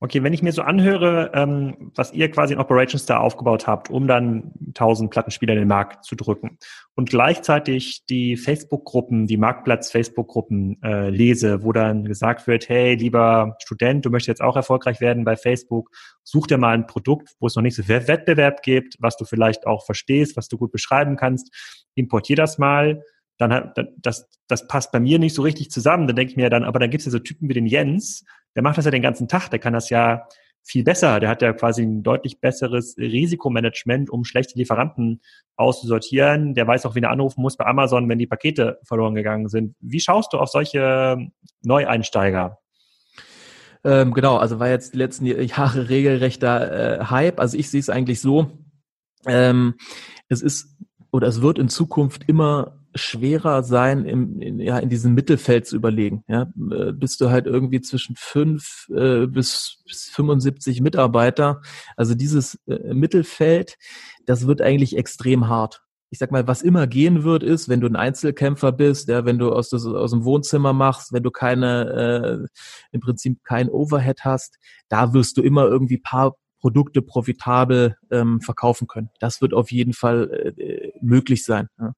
[0.00, 3.90] Okay, wenn ich mir so anhöre, ähm, was ihr quasi in Operations da aufgebaut habt,
[3.90, 6.58] um dann 1000 Plattenspieler in den Markt zu drücken
[6.94, 14.06] und gleichzeitig die Facebook-Gruppen, die Marktplatz-Facebook-Gruppen äh, lese, wo dann gesagt wird, hey, lieber Student,
[14.06, 15.90] du möchtest jetzt auch erfolgreich werden bei Facebook,
[16.22, 19.66] such dir mal ein Produkt, wo es noch nicht so Wettbewerb gibt, was du vielleicht
[19.66, 21.52] auch verstehst, was du gut beschreiben kannst,
[21.96, 23.02] importier das mal,
[23.38, 26.06] dann hat, das, das passt bei mir nicht so richtig zusammen.
[26.06, 28.24] Dann denke ich mir dann, aber dann gibt es ja so Typen wie den Jens,
[28.54, 30.26] der macht das ja den ganzen Tag, der kann das ja
[30.68, 31.18] viel besser.
[31.18, 35.22] Der hat ja quasi ein deutlich besseres Risikomanagement, um schlechte Lieferanten
[35.56, 36.54] auszusortieren.
[36.54, 39.74] Der weiß auch, wie er anrufen muss bei Amazon, wenn die Pakete verloren gegangen sind.
[39.80, 41.16] Wie schaust du auf solche
[41.62, 42.58] Neueinsteiger?
[43.84, 47.40] Ähm, genau, also war jetzt die letzten Jahre regelrechter äh, Hype.
[47.40, 48.50] Also ich sehe es eigentlich so.
[49.26, 49.74] Ähm,
[50.28, 50.76] es ist
[51.10, 55.76] oder es wird in Zukunft immer schwerer sein, im, in, ja, in diesem Mittelfeld zu
[55.76, 56.24] überlegen.
[56.28, 56.42] Ja?
[56.70, 61.62] Äh, bist du halt irgendwie zwischen fünf äh, bis, bis 75 Mitarbeiter.
[61.96, 63.76] Also dieses äh, Mittelfeld,
[64.26, 65.82] das wird eigentlich extrem hart.
[66.10, 69.38] Ich sag mal, was immer gehen wird, ist, wenn du ein Einzelkämpfer bist, ja, wenn
[69.38, 74.24] du aus, das, aus dem Wohnzimmer machst, wenn du keine, äh, im Prinzip kein Overhead
[74.24, 74.58] hast,
[74.88, 79.10] da wirst du immer irgendwie paar Produkte profitabel ähm, verkaufen können.
[79.20, 81.68] Das wird auf jeden Fall äh, möglich sein.
[81.78, 81.94] Ja.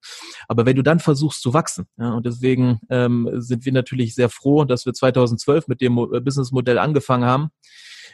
[0.48, 4.28] Aber wenn du dann versuchst zu wachsen, ja, und deswegen ähm, sind wir natürlich sehr
[4.28, 7.50] froh, dass wir 2012 mit dem äh, Businessmodell angefangen haben.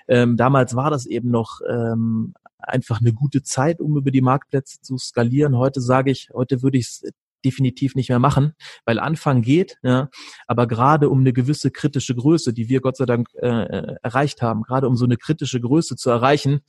[0.08, 4.80] Ähm, damals war das eben noch ähm, einfach eine gute Zeit, um über die Marktplätze
[4.80, 5.56] zu skalieren.
[5.56, 7.02] Heute sage ich, heute würde ich es
[7.44, 10.08] definitiv nicht mehr machen, weil Anfang geht, ja,
[10.46, 14.62] aber gerade um eine gewisse kritische Größe, die wir Gott sei Dank äh, erreicht haben,
[14.62, 16.60] gerade um so eine kritische Größe zu erreichen,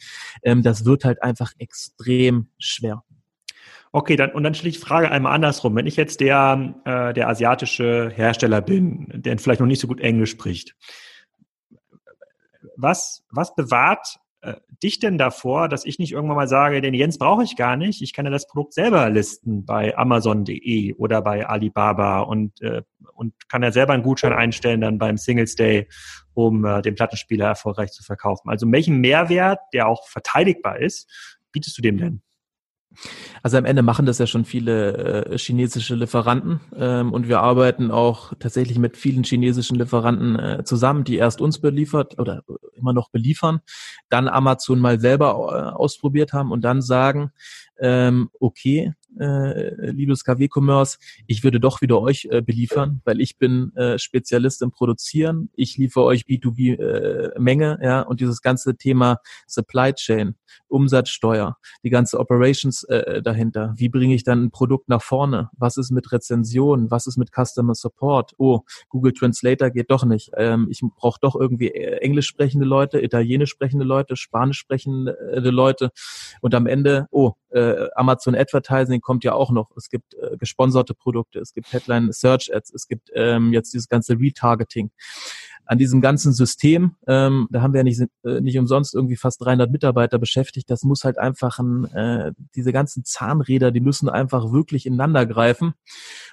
[0.44, 3.04] ähm, das wird halt einfach extrem schwer.
[3.92, 5.76] Okay, dann und dann stelle ich die Frage einmal andersrum.
[5.76, 10.02] Wenn ich jetzt der, äh, der asiatische Hersteller bin, der vielleicht noch nicht so gut
[10.02, 10.76] Englisch spricht,
[12.76, 17.18] was, was bewahrt äh, dich denn davor, dass ich nicht irgendwann mal sage, den Jens
[17.18, 21.46] brauche ich gar nicht, ich kann ja das Produkt selber listen bei Amazon.de oder bei
[21.46, 22.84] Alibaba und, äh,
[23.14, 25.88] und kann ja selber einen Gutschein einstellen dann beim Singles Day,
[26.34, 28.50] um äh, den Plattenspieler erfolgreich zu verkaufen.
[28.50, 31.10] Also welchen Mehrwert, der auch verteidigbar ist,
[31.52, 32.22] bietest du dem denn?
[33.44, 37.92] Also am Ende machen das ja schon viele äh, chinesische Lieferanten ähm, und wir arbeiten
[37.92, 43.10] auch tatsächlich mit vielen chinesischen Lieferanten äh, zusammen, die erst uns beliefert oder immer noch
[43.10, 43.62] beliefern,
[44.10, 47.32] dann Amazon mal selber äh, ausprobiert haben und dann sagen,
[47.80, 53.76] ähm, okay, äh, liebes KW-Commerce, ich würde doch wieder euch äh, beliefern, weil ich bin
[53.76, 55.50] äh, Spezialist im Produzieren.
[55.56, 60.36] Ich liefere euch B2B-Menge, äh, ja, und dieses ganze Thema Supply Chain,
[60.68, 63.74] Umsatzsteuer, die ganze Operations äh, dahinter.
[63.78, 65.50] Wie bringe ich dann ein Produkt nach vorne?
[65.58, 66.92] Was ist mit Rezension?
[66.92, 68.34] Was ist mit Customer Support?
[68.38, 70.32] Oh, Google Translator geht doch nicht.
[70.36, 75.16] Ähm, ich brauche doch irgendwie äh, englisch sprechende Leute, italienisch sprechende Leute, spanisch sprechende
[75.50, 75.92] Leute.
[76.42, 79.72] Und am Ende, oh, äh, Amazon Advertising kommt ja auch noch.
[79.76, 83.88] Es gibt äh, gesponserte Produkte, es gibt Headline Search Ads, es gibt ähm, jetzt dieses
[83.88, 84.92] ganze Retargeting.
[85.68, 89.44] An diesem ganzen System, ähm, da haben wir ja nicht, äh, nicht umsonst irgendwie fast
[89.44, 90.70] 300 Mitarbeiter beschäftigt.
[90.70, 95.74] Das muss halt einfach ein, äh, diese ganzen Zahnräder, die müssen einfach wirklich ineinander greifen.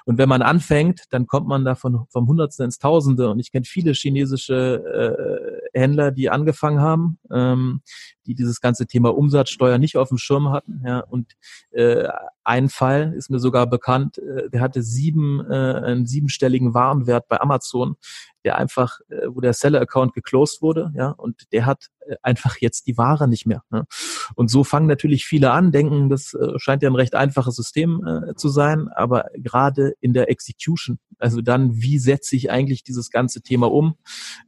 [0.05, 3.31] Und wenn man anfängt, dann kommt man da von, vom Hundertste ins Tausende.
[3.31, 7.83] Und ich kenne viele chinesische Händler, die angefangen haben, ähm,
[8.27, 10.83] die dieses ganze Thema Umsatzsteuer nicht auf dem Schirm hatten.
[10.87, 11.33] Ja, und
[11.73, 12.09] äh,
[12.45, 17.41] ein Fall ist mir sogar bekannt, äh, der hatte sieben, äh, einen siebenstelligen Warenwert bei
[17.41, 17.97] Amazon,
[18.45, 22.87] der einfach, äh, wo der Seller-Account geclosed wurde, ja, und der hat äh, einfach jetzt
[22.87, 23.63] die Ware nicht mehr.
[23.71, 23.87] Ne?
[24.35, 28.07] Und so fangen natürlich viele an, denken, das äh, scheint ja ein recht einfaches System
[28.07, 33.11] äh, zu sein, aber gerade in der Execution, also dann, wie setze ich eigentlich dieses
[33.11, 33.97] ganze Thema um,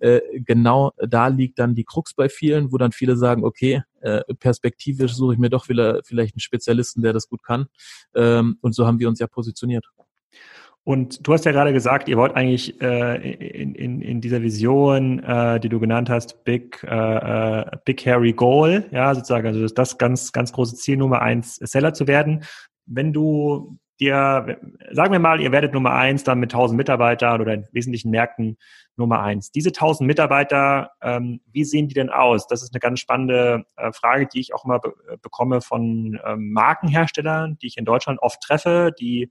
[0.01, 4.23] äh, genau da liegt dann die Krux bei vielen, wo dann viele sagen, okay, äh,
[4.39, 7.67] perspektivisch suche ich mir doch wieder vielleicht einen Spezialisten, der das gut kann.
[8.15, 9.87] Ähm, und so haben wir uns ja positioniert.
[10.85, 15.19] Und du hast ja gerade gesagt, ihr wollt eigentlich äh, in, in, in dieser Vision,
[15.19, 19.99] äh, die du genannt hast, Big, äh, äh Big Harry Goal, ja, sozusagen, also das
[19.99, 22.45] ganz, ganz große Ziel Nummer eins, Seller zu werden.
[22.87, 24.59] Wenn du dir,
[24.93, 28.59] sagen wir mal, ihr werdet Nummer eins dann mit 1000 Mitarbeitern oder in wesentlichen Märkten
[28.97, 29.51] Nummer eins.
[29.51, 32.47] Diese 1000 Mitarbeiter, ähm, wie sehen die denn aus?
[32.47, 36.53] Das ist eine ganz spannende äh, Frage, die ich auch mal be bekomme von ähm,
[36.53, 39.31] Markenherstellern, die ich in Deutschland oft treffe, die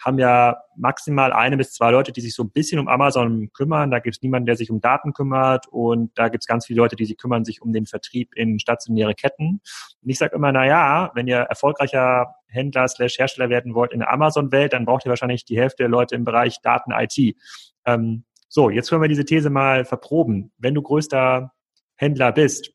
[0.00, 3.90] haben ja maximal eine bis zwei Leute, die sich so ein bisschen um Amazon kümmern.
[3.90, 6.78] Da gibt es niemanden, der sich um Daten kümmert und da gibt es ganz viele
[6.78, 9.60] Leute, die sich kümmern sich um den Vertrieb in stationäre Ketten.
[10.02, 14.00] Und ich sage immer, na ja, wenn ihr erfolgreicher Händler slash Hersteller werden wollt in
[14.00, 17.36] der Amazon-Welt, dann braucht ihr wahrscheinlich die Hälfte der Leute im Bereich Daten-IT.
[17.84, 20.50] Ähm, so, jetzt können wir diese These mal verproben.
[20.58, 21.52] Wenn du größter
[21.96, 22.72] Händler bist,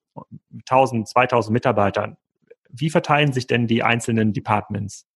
[0.69, 2.17] 1000, 2000 Mitarbeitern,
[2.69, 5.07] wie verteilen sich denn die einzelnen Departments?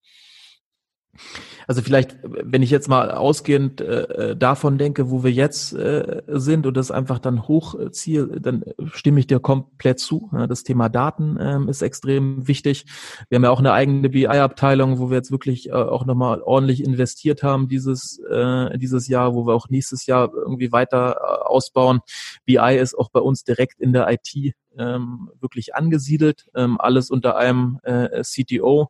[1.70, 6.66] Also vielleicht, wenn ich jetzt mal ausgehend äh, davon denke, wo wir jetzt äh, sind
[6.66, 10.32] und das einfach dann hochziehe, dann stimme ich dir komplett zu.
[10.50, 12.86] Das Thema Daten ähm, ist extrem wichtig.
[13.30, 16.84] Wir haben ja auch eine eigene BI-Abteilung, wo wir jetzt wirklich äh, auch nochmal ordentlich
[16.84, 22.00] investiert haben dieses, äh, dieses Jahr, wo wir auch nächstes Jahr irgendwie weiter äh, ausbauen.
[22.46, 27.38] BI ist auch bei uns direkt in der IT ähm, wirklich angesiedelt, ähm, alles unter
[27.38, 28.90] einem äh, CTO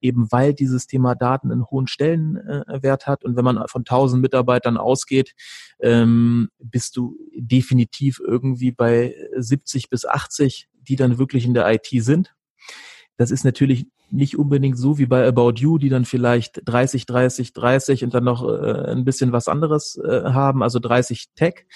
[0.00, 3.24] eben weil dieses Thema Daten einen hohen Stellenwert hat.
[3.24, 5.34] Und wenn man von 1000 Mitarbeitern ausgeht,
[5.80, 11.88] ähm, bist du definitiv irgendwie bei 70 bis 80, die dann wirklich in der IT
[12.04, 12.34] sind.
[13.18, 17.52] Das ist natürlich nicht unbedingt so wie bei About You, die dann vielleicht 30, 30,
[17.52, 21.66] 30 und dann noch äh, ein bisschen was anderes äh, haben, also 30 Tech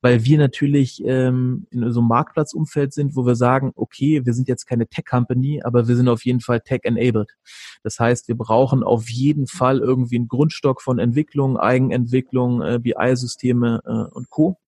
[0.00, 4.48] weil wir natürlich ähm, in so einem Marktplatzumfeld sind, wo wir sagen, okay, wir sind
[4.48, 7.36] jetzt keine Tech-Company, aber wir sind auf jeden Fall Tech-enabled.
[7.82, 13.80] Das heißt, wir brauchen auf jeden Fall irgendwie einen Grundstock von Entwicklung, Eigenentwicklung, äh, BI-Systeme
[13.84, 14.58] äh, und Co.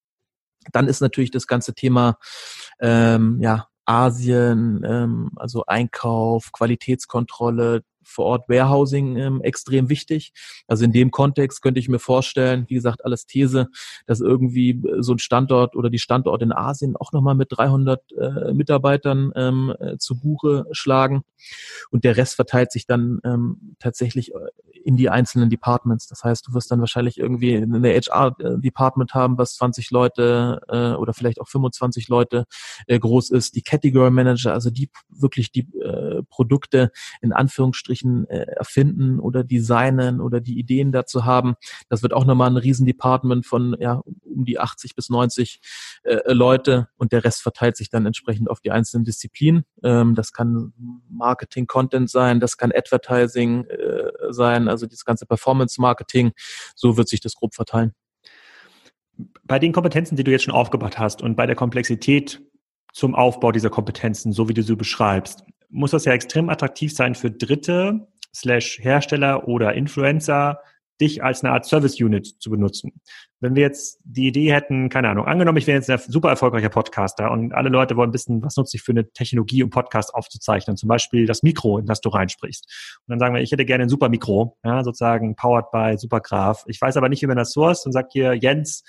[0.73, 2.19] Dann ist natürlich das ganze Thema
[2.81, 10.33] ähm, ja, Asien, ähm, also Einkauf, Qualitätskontrolle, vor Ort Warehousing ähm, extrem wichtig.
[10.67, 13.69] Also in dem Kontext könnte ich mir vorstellen, wie gesagt, alles These,
[14.07, 18.13] dass irgendwie äh, so ein Standort oder die Standorte in Asien auch nochmal mit 300
[18.13, 21.23] äh, Mitarbeitern ähm, äh, zu Buche schlagen.
[21.91, 24.39] Und der Rest verteilt sich dann ähm, tatsächlich äh,
[24.85, 26.07] in die einzelnen Departments.
[26.09, 31.15] Das heißt, du wirst dann wahrscheinlich irgendwie eine HR-Department haben, was 20 Leute äh, oder
[31.15, 32.45] vielleicht auch 25 Leute
[32.87, 33.55] äh, groß ist.
[33.57, 36.91] Die Category Manager, also die wirklich die äh, Produkte
[37.21, 41.55] in Anführungsstrichen äh, erfinden oder designen oder die Ideen dazu haben.
[41.89, 45.61] Das wird auch nochmal ein Riesendepartment von ja, um die 80 bis 90
[46.05, 49.65] äh, Leute und der Rest verteilt sich dann entsprechend auf die einzelnen Disziplinen.
[49.83, 50.73] Ähm, das kann
[51.09, 56.33] Marketing, Content sein, das kann Advertising äh, sein, also das ganze Performance-Marketing.
[56.75, 57.93] So wird sich das grob verteilen.
[59.45, 62.41] Bei den Kompetenzen, die du jetzt schon aufgebaut hast und bei der Komplexität
[62.93, 67.15] zum Aufbau dieser Kompetenzen, so wie du sie beschreibst, muss das ja extrem attraktiv sein
[67.15, 70.61] für Dritte, slash Hersteller oder Influencer,
[71.01, 73.01] dich als eine Art Service Unit zu benutzen.
[73.41, 76.69] Wenn wir jetzt die Idee hätten, keine Ahnung, angenommen, ich wäre jetzt ein super erfolgreicher
[76.69, 80.77] Podcaster und alle Leute wollen wissen, was nutze ich für eine Technologie, um Podcast aufzuzeichnen,
[80.77, 83.01] zum Beispiel das Mikro, in das du reinsprichst.
[83.07, 86.65] Und dann sagen wir, ich hätte gerne ein super Mikro, ja, sozusagen powered by Supergraph.
[86.67, 88.85] Ich weiß aber nicht, wie man das source und sagt hier, Jens,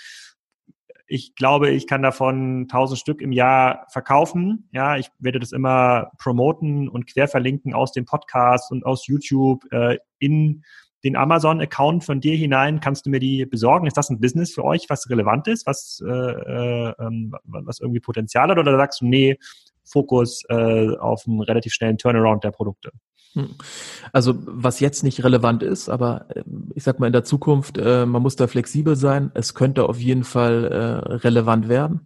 [1.12, 4.69] ich glaube, ich kann davon 1000 Stück im Jahr verkaufen.
[4.71, 9.97] Ja, ich werde das immer promoten und querverlinken aus dem Podcast und aus YouTube äh,
[10.19, 10.63] in
[11.04, 13.88] den Amazon-Account von dir hinein, kannst du mir die besorgen?
[13.88, 18.00] Ist das ein Business für euch, was relevant ist, was, äh, äh, ähm, was irgendwie
[18.00, 18.58] Potenzial hat?
[18.58, 19.38] Oder sagst du, nee,
[19.84, 22.92] Fokus äh, auf einen relativ schnellen Turnaround der Produkte?
[23.34, 23.56] Hm.
[24.12, 26.44] Also was jetzt nicht relevant ist, aber äh,
[26.76, 29.32] ich sag mal in der Zukunft, äh, man muss da flexibel sein.
[29.34, 32.02] Es könnte auf jeden Fall äh, relevant werden.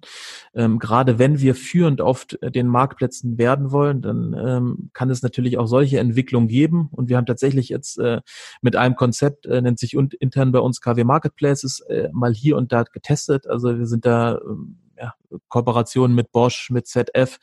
[0.54, 5.58] Ähm, gerade wenn wir führend auf den Marktplätzen werden wollen, dann ähm, kann es natürlich
[5.58, 6.90] auch solche Entwicklungen geben.
[6.92, 8.22] Und wir haben tatsächlich jetzt äh,
[8.62, 12.72] mit einem Konzept, äh, nennt sich intern bei uns KW Marketplaces, äh, mal hier und
[12.72, 13.48] da getestet.
[13.48, 15.14] Also wir sind da ähm, ja,
[15.48, 17.38] Kooperationen mit Bosch, mit ZF,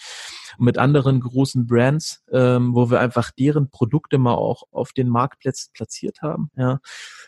[0.59, 5.71] mit anderen großen Brands, ähm, wo wir einfach deren Produkte mal auch auf den Marktplatz
[5.73, 6.81] platziert haben, ja,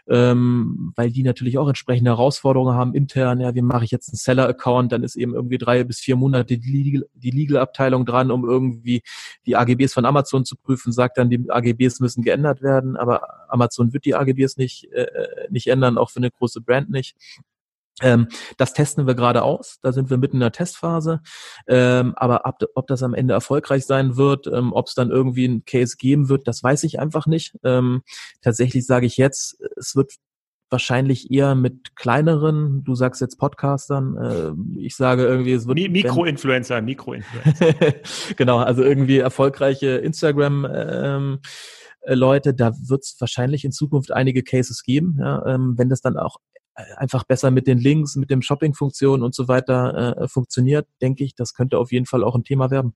[0.09, 3.41] ähm, weil die natürlich auch entsprechende Herausforderungen haben intern.
[3.41, 4.93] Ja, wie mache ich jetzt einen Seller-Account?
[4.93, 9.03] Dann ist eben irgendwie drei bis vier Monate die Legal, die Legal-Abteilung dran, um irgendwie
[9.47, 13.93] die AGBs von Amazon zu prüfen, sagt dann, die AGBs müssen geändert werden, aber Amazon
[13.93, 15.07] wird die AGBs nicht äh,
[15.51, 17.17] nicht ändern, auch für eine große Brand nicht.
[18.03, 19.79] Ähm, das testen wir gerade aus.
[19.83, 21.21] Da sind wir mitten in der Testphase.
[21.69, 25.45] Ähm, aber ab, ob das am Ende erfolgreich sein wird, ähm, ob es dann irgendwie
[25.45, 27.57] einen Case geben wird, das weiß ich einfach nicht.
[27.63, 28.03] Ähm,
[28.43, 30.13] tatsächlich sage ich jetzt, es wird
[30.71, 35.79] wahrscheinlich eher mit kleineren, du sagst jetzt Podcastern, äh, ich sage irgendwie, es wird...
[35.79, 37.95] Mikroinfluencer, Mikroinfluencer.
[38.37, 41.39] genau, also irgendwie erfolgreiche Instagram- ähm,
[42.01, 46.01] äh, Leute, da wird es wahrscheinlich in Zukunft einige Cases geben, ja, ähm, wenn das
[46.01, 46.39] dann auch
[46.97, 51.35] einfach besser mit den Links, mit dem Shopping-Funktionen und so weiter äh, funktioniert, denke ich,
[51.35, 52.95] das könnte auf jeden Fall auch ein Thema werden.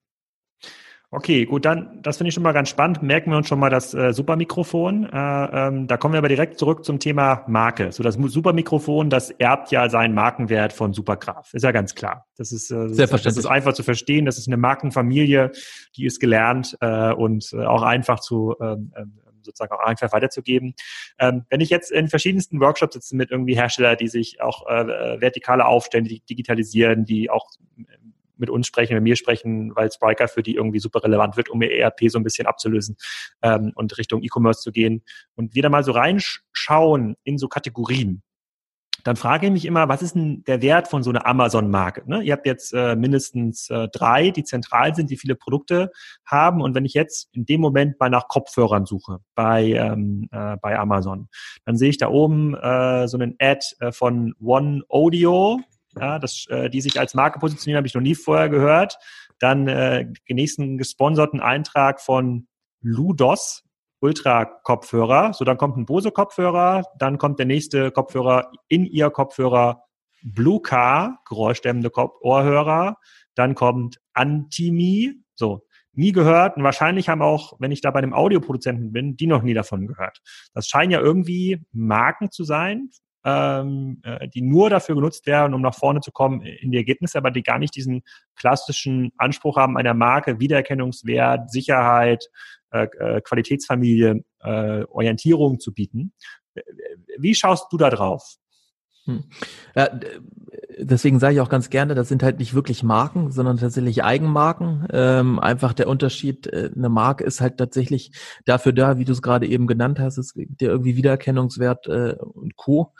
[1.11, 3.01] Okay, gut, dann, das finde ich schon mal ganz spannend.
[3.01, 5.05] Merken wir uns schon mal das äh, Supermikrofon.
[5.05, 7.91] Äh, ähm, da kommen wir aber direkt zurück zum Thema Marke.
[7.91, 11.51] So, das Supermikrofon, das erbt ja seinen Markenwert von Supergraph.
[11.55, 12.27] Ist ja ganz klar.
[12.37, 14.25] Das ist, äh, das ist einfach zu verstehen.
[14.25, 15.51] Das ist eine Markenfamilie,
[15.95, 20.75] die ist gelernt äh, und äh, auch einfach zu, ähm, ähm, sozusagen auch einfach weiterzugeben.
[21.19, 25.19] Ähm, wenn ich jetzt in verschiedensten Workshops sitze mit irgendwie Hersteller, die sich auch äh,
[25.21, 27.47] vertikale aufstellen, die digitalisieren, die auch
[28.39, 31.61] mit uns sprechen, mit mir sprechen, weil Spriker für die irgendwie super relevant wird, um
[31.61, 32.95] ihr ERP so ein bisschen abzulösen
[33.41, 35.03] ähm, und Richtung E-Commerce zu gehen.
[35.35, 38.23] Und wieder mal so reinschauen in so Kategorien
[39.03, 42.03] dann frage ich mich immer, was ist denn der Wert von so einer Amazon-Marke?
[42.05, 42.21] Ne?
[42.21, 45.91] Ihr habt jetzt äh, mindestens äh, drei, die zentral sind, die viele Produkte
[46.25, 46.61] haben.
[46.61, 50.77] Und wenn ich jetzt in dem Moment mal nach Kopfhörern suche bei, ähm, äh, bei
[50.77, 51.29] Amazon,
[51.65, 55.59] dann sehe ich da oben äh, so einen Ad äh, von One Audio,
[55.99, 58.97] ja, das, äh, die sich als Marke positionieren, habe ich noch nie vorher gehört.
[59.39, 62.47] Dann äh, den nächsten gesponserten Eintrag von
[62.81, 63.63] Ludos,
[64.01, 65.33] Ultra-Kopfhörer.
[65.33, 69.83] So, dann kommt ein Bose-Kopfhörer, dann kommt der nächste Kopfhörer in ihr Kopfhörer
[70.21, 72.97] Blue Car, geräuschdämmende Ohrhörer.
[73.35, 76.57] Dann kommt Antimi, so, nie gehört.
[76.57, 79.87] Und wahrscheinlich haben auch, wenn ich da bei einem Audioproduzenten bin, die noch nie davon
[79.87, 80.21] gehört.
[80.53, 82.89] Das scheinen ja irgendwie Marken zu sein,
[83.25, 87.17] ähm, äh, die nur dafür genutzt werden, um nach vorne zu kommen in die Ergebnisse,
[87.17, 88.01] aber die gar nicht diesen
[88.35, 92.29] klassischen Anspruch haben einer Marke, Wiedererkennungswert, Sicherheit,
[92.71, 96.13] äh, äh Qualitätsfamilie, äh, Orientierung zu bieten.
[97.17, 98.37] Wie schaust du da drauf?
[99.05, 99.23] Hm.
[99.75, 99.89] Ja,
[100.77, 104.87] deswegen sage ich auch ganz gerne, das sind halt nicht wirklich Marken, sondern tatsächlich Eigenmarken.
[104.91, 108.11] Ähm, einfach der Unterschied, äh, eine Marke ist halt tatsächlich
[108.45, 112.15] dafür da, wie du es gerade eben genannt hast, es gibt ja irgendwie Wiedererkennungswert äh,
[112.19, 112.93] und Co.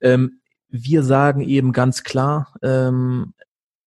[0.00, 3.34] Ähm, wir sagen eben ganz klar, ähm,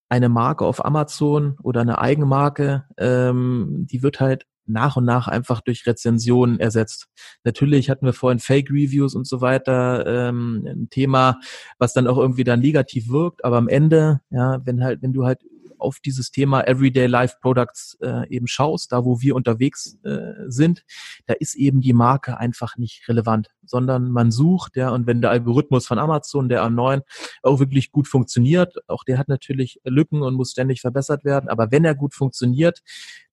[0.09, 5.61] eine Marke auf Amazon oder eine Eigenmarke, ähm, die wird halt nach und nach einfach
[5.61, 7.07] durch Rezensionen ersetzt.
[7.43, 11.39] Natürlich hatten wir vorhin Fake Reviews und so weiter, ähm, ein Thema,
[11.79, 15.25] was dann auch irgendwie dann negativ wirkt, aber am Ende, ja, wenn halt, wenn du
[15.25, 15.39] halt
[15.77, 20.83] auf dieses Thema Everyday Life Products äh, eben schaust, da wo wir unterwegs äh, sind,
[21.25, 25.31] da ist eben die Marke einfach nicht relevant, sondern man sucht, ja, und wenn der
[25.31, 27.01] Algorithmus von Amazon, der A9,
[27.43, 31.71] auch wirklich gut funktioniert, auch der hat natürlich Lücken und muss ständig verbessert werden, aber
[31.71, 32.81] wenn er gut funktioniert,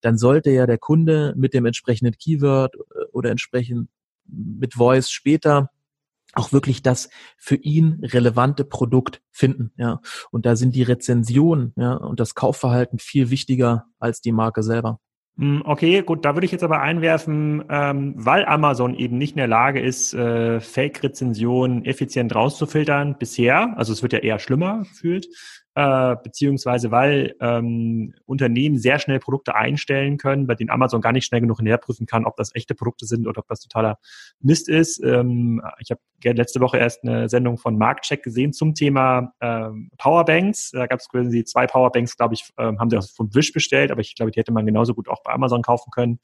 [0.00, 3.88] dann sollte ja der Kunde mit dem entsprechenden Keyword äh, oder entsprechend
[4.26, 5.70] mit Voice später
[6.36, 10.00] auch wirklich das für ihn relevante Produkt finden, ja.
[10.30, 15.00] Und da sind die Rezensionen, ja, und das Kaufverhalten viel wichtiger als die Marke selber.
[15.36, 19.38] Hm, okay, gut, da würde ich jetzt aber einwerfen, ähm, weil Amazon eben nicht in
[19.38, 25.26] der Lage ist, äh, Fake-Rezensionen effizient rauszufiltern bisher, also es wird ja eher schlimmer gefühlt,
[25.74, 31.26] äh, beziehungsweise weil ähm, Unternehmen sehr schnell Produkte einstellen können, bei denen Amazon gar nicht
[31.26, 33.98] schnell genug näherprüfen kann, ob das echte Produkte sind oder ob das totaler
[34.40, 35.02] Mist ist.
[35.02, 40.70] Ähm, ich habe letzte Woche erst eine Sendung von Marktcheck gesehen zum Thema ähm, Powerbanks.
[40.70, 43.90] Da gab es quasi zwei Powerbanks, glaube ich, ähm, haben sie auch vom Wish bestellt,
[43.90, 46.20] aber ich glaube, die hätte man genauso gut auch bei Amazon kaufen können.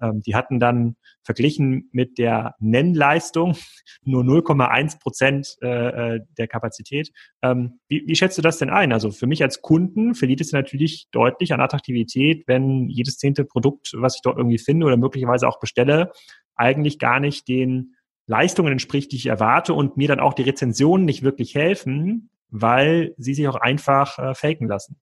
[0.00, 3.56] Ähm, die hatten dann verglichen mit der Nennleistung
[4.02, 7.10] nur 0,1 Prozent äh, äh, der Kapazität.
[7.42, 8.89] Ähm, wie, wie schätzt du das denn ein?
[8.92, 13.92] Also für mich als Kunden verliert es natürlich deutlich an Attraktivität, wenn jedes zehnte Produkt,
[13.94, 16.12] was ich dort irgendwie finde oder möglicherweise auch bestelle,
[16.54, 21.04] eigentlich gar nicht den Leistungen entspricht, die ich erwarte und mir dann auch die Rezensionen
[21.04, 25.00] nicht wirklich helfen, weil sie sich auch einfach äh, faken lassen.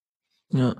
[0.51, 0.77] Ja.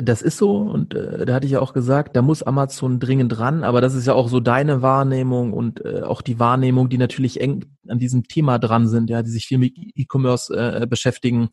[0.00, 3.36] Das ist so und äh, da hatte ich ja auch gesagt, da muss Amazon dringend
[3.36, 6.98] dran, aber das ist ja auch so deine Wahrnehmung und äh, auch die Wahrnehmung, die
[6.98, 11.48] natürlich eng an diesem Thema dran sind, ja, die sich viel mit E-Commerce äh, beschäftigen,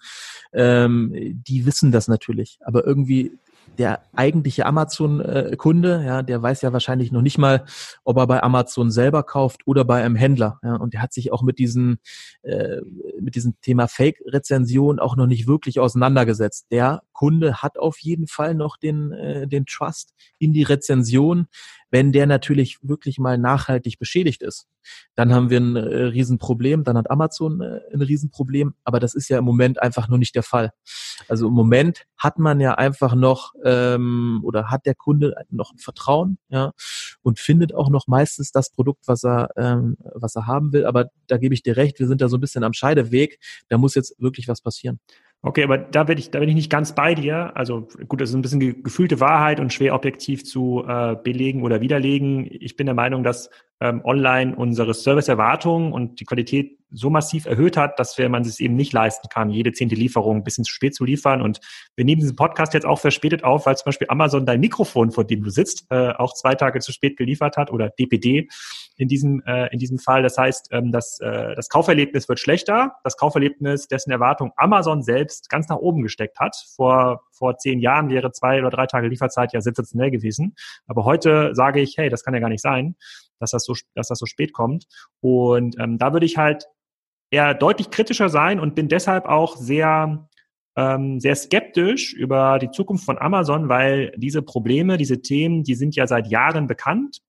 [0.54, 3.32] ähm, die wissen das natürlich, aber irgendwie
[3.78, 7.66] der eigentliche Amazon-Kunde, ja, der weiß ja wahrscheinlich noch nicht mal,
[8.04, 10.60] ob er bei Amazon selber kauft oder bei einem Händler.
[10.64, 11.98] Ja, und der hat sich auch mit diesem,
[12.44, 12.82] äh,
[13.20, 16.68] mit diesem Thema Fake-Rezension auch noch nicht wirklich auseinandergesetzt.
[16.72, 21.48] Der Kunde hat auf jeden Fall noch den, äh, den Trust in die Rezension,
[21.96, 24.68] wenn der natürlich wirklich mal nachhaltig beschädigt ist,
[25.16, 29.30] dann haben wir ein äh, Riesenproblem, dann hat Amazon äh, ein Riesenproblem, aber das ist
[29.30, 30.72] ja im Moment einfach nur nicht der Fall.
[31.30, 35.78] Also im Moment hat man ja einfach noch ähm, oder hat der Kunde noch ein
[35.78, 36.74] Vertrauen, ja,
[37.22, 40.86] und findet auch noch meistens das Produkt, was er, ähm, was er haben will.
[40.86, 43.40] Aber da gebe ich dir recht, wir sind da so ein bisschen am Scheideweg.
[43.70, 45.00] Da muss jetzt wirklich was passieren.
[45.46, 47.56] Okay, aber da bin ich, da bin ich nicht ganz bei dir.
[47.56, 51.82] Also gut, das ist ein bisschen gefühlte Wahrheit und schwer objektiv zu äh, belegen oder
[51.82, 52.48] widerlegen.
[52.50, 53.52] Ich bin der Meinung, dass
[53.82, 58.60] ähm, online unsere Serviceerwartungen und die Qualität so massiv erhöht hat, dass wir, man es
[58.60, 61.42] eben nicht leisten kann, jede zehnte Lieferung ein bisschen zu spät zu liefern.
[61.42, 61.60] Und
[61.96, 65.26] wir nehmen diesen Podcast jetzt auch verspätet auf, weil zum Beispiel Amazon dein Mikrofon, vor
[65.26, 68.48] dem du sitzt, äh, auch zwei Tage zu spät geliefert hat oder DPD
[68.98, 70.24] in diesem, äh, in diesem Fall.
[70.24, 72.96] Das heißt, ähm, das, äh, das Kauferlebnis wird schlechter.
[73.04, 76.56] Das Kauferlebnis, dessen Erwartung Amazon selbst ganz nach oben gesteckt hat.
[76.76, 80.56] Vor, vor zehn Jahren wäre zwei oder drei Tage Lieferzeit ja sensationell gewesen.
[80.88, 82.96] Aber heute sage ich, hey, das kann ja gar nicht sein
[83.40, 84.86] dass das so, dass das so spät kommt.
[85.22, 86.66] Und ähm, da würde ich halt
[87.32, 90.28] eher deutlich kritischer sein und bin deshalb auch sehr
[90.78, 95.96] ähm, sehr skeptisch über die Zukunft von Amazon, weil diese Probleme, diese Themen, die sind
[95.96, 97.22] ja seit Jahren bekannt,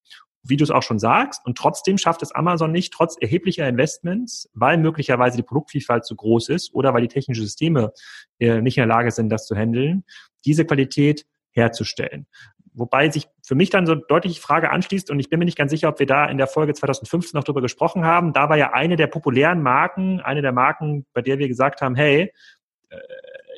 [0.43, 1.45] wie du es auch schon sagst.
[1.45, 6.49] Und trotzdem schafft es Amazon nicht, trotz erheblicher Investments, weil möglicherweise die Produktvielfalt zu groß
[6.49, 7.93] ist oder weil die technischen Systeme
[8.39, 10.05] äh, nicht in der Lage sind, das zu handeln,
[10.45, 12.27] diese Qualität herzustellen.
[12.77, 15.57] Wobei sich für mich dann so deutlich die Frage anschließt, und ich bin mir nicht
[15.57, 18.35] ganz sicher, ob wir da in der Folge 2015 noch drüber gesprochen haben.
[18.35, 21.95] Da war ja eine der populären Marken, eine der Marken, bei der wir gesagt haben,
[21.95, 22.33] hey,
[22.91, 22.97] äh,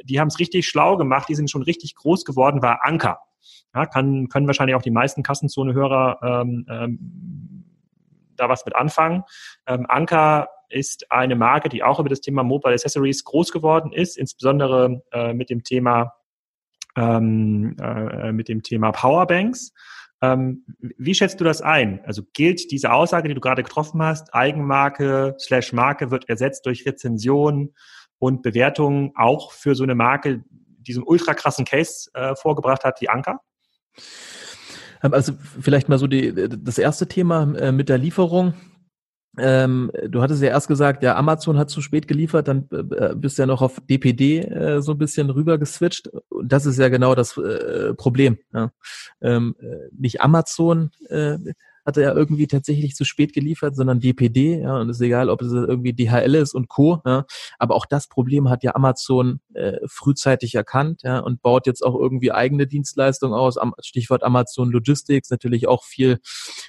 [0.04, 3.18] die haben es richtig schlau gemacht, die sind schon richtig groß geworden, war Anker.
[3.74, 7.64] Ja, kann, können wahrscheinlich auch die meisten Kassenzone-Hörer ähm, ähm,
[8.36, 9.24] da was mit anfangen.
[9.66, 14.16] Ähm, Anker ist eine Marke, die auch über das Thema Mobile Accessories groß geworden ist,
[14.16, 16.14] insbesondere äh, mit dem Thema
[16.98, 19.72] ähm, äh, mit dem Thema Powerbanks.
[20.20, 22.00] Ähm, wie schätzt du das ein?
[22.04, 26.84] Also gilt diese Aussage, die du gerade getroffen hast, Eigenmarke slash Marke wird ersetzt durch
[26.84, 27.72] Rezension
[28.18, 32.82] und Bewertungen auch für so eine Marke, die so einen ultra krassen Case äh, vorgebracht
[32.82, 33.40] hat wie Anker?
[35.00, 38.54] Also vielleicht mal so die, das erste Thema äh, mit der Lieferung.
[39.40, 43.38] Ähm, du hattest ja erst gesagt, ja, Amazon hat zu spät geliefert, dann äh, bist
[43.38, 46.08] du ja noch auf DPD äh, so ein bisschen rüber geswitcht.
[46.28, 48.38] Und das ist ja genau das äh, Problem.
[48.52, 48.72] Ja.
[49.20, 51.38] Ähm, äh, nicht Amazon äh,
[51.88, 55.40] hatte ja irgendwie tatsächlich zu spät geliefert, sondern DPD, ja, und es ist egal, ob
[55.40, 57.00] es irgendwie DHL ist und Co.
[57.06, 57.24] Ja,
[57.58, 61.98] aber auch das Problem hat ja Amazon äh, frühzeitig erkannt, ja, und baut jetzt auch
[61.98, 63.56] irgendwie eigene Dienstleistungen aus.
[63.80, 66.18] Stichwort Amazon Logistics, natürlich auch viel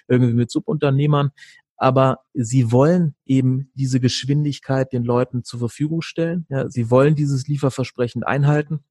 [0.08, 1.32] irgendwie mit Subunternehmern
[1.80, 6.46] aber sie wollen eben diese Geschwindigkeit den Leuten zur Verfügung stellen.
[6.50, 8.84] Ja, sie wollen dieses Lieferversprechen einhalten.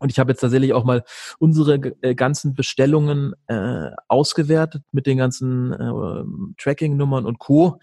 [0.00, 1.04] Und ich habe jetzt tatsächlich auch mal
[1.38, 6.24] unsere äh, ganzen Bestellungen äh, ausgewertet mit den ganzen äh,
[6.58, 7.78] Tracking-Nummern und Co.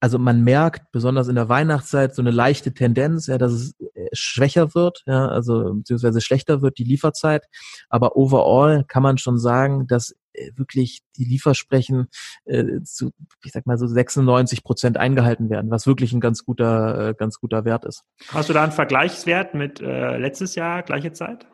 [0.00, 4.08] Also man merkt, besonders in der Weihnachtszeit, so eine leichte Tendenz, ja, dass es äh,
[4.12, 7.44] schwächer wird, ja, also beziehungsweise schlechter wird die Lieferzeit.
[7.88, 10.14] Aber overall kann man schon sagen, dass
[10.54, 12.08] wirklich die Liefersprechen
[12.44, 13.12] äh, zu,
[13.44, 17.38] ich sag mal so 96 Prozent eingehalten werden, was wirklich ein ganz guter, äh, ganz
[17.38, 18.02] guter Wert ist.
[18.28, 21.46] Hast du da einen Vergleichswert mit äh, letztes Jahr, gleiche Zeit?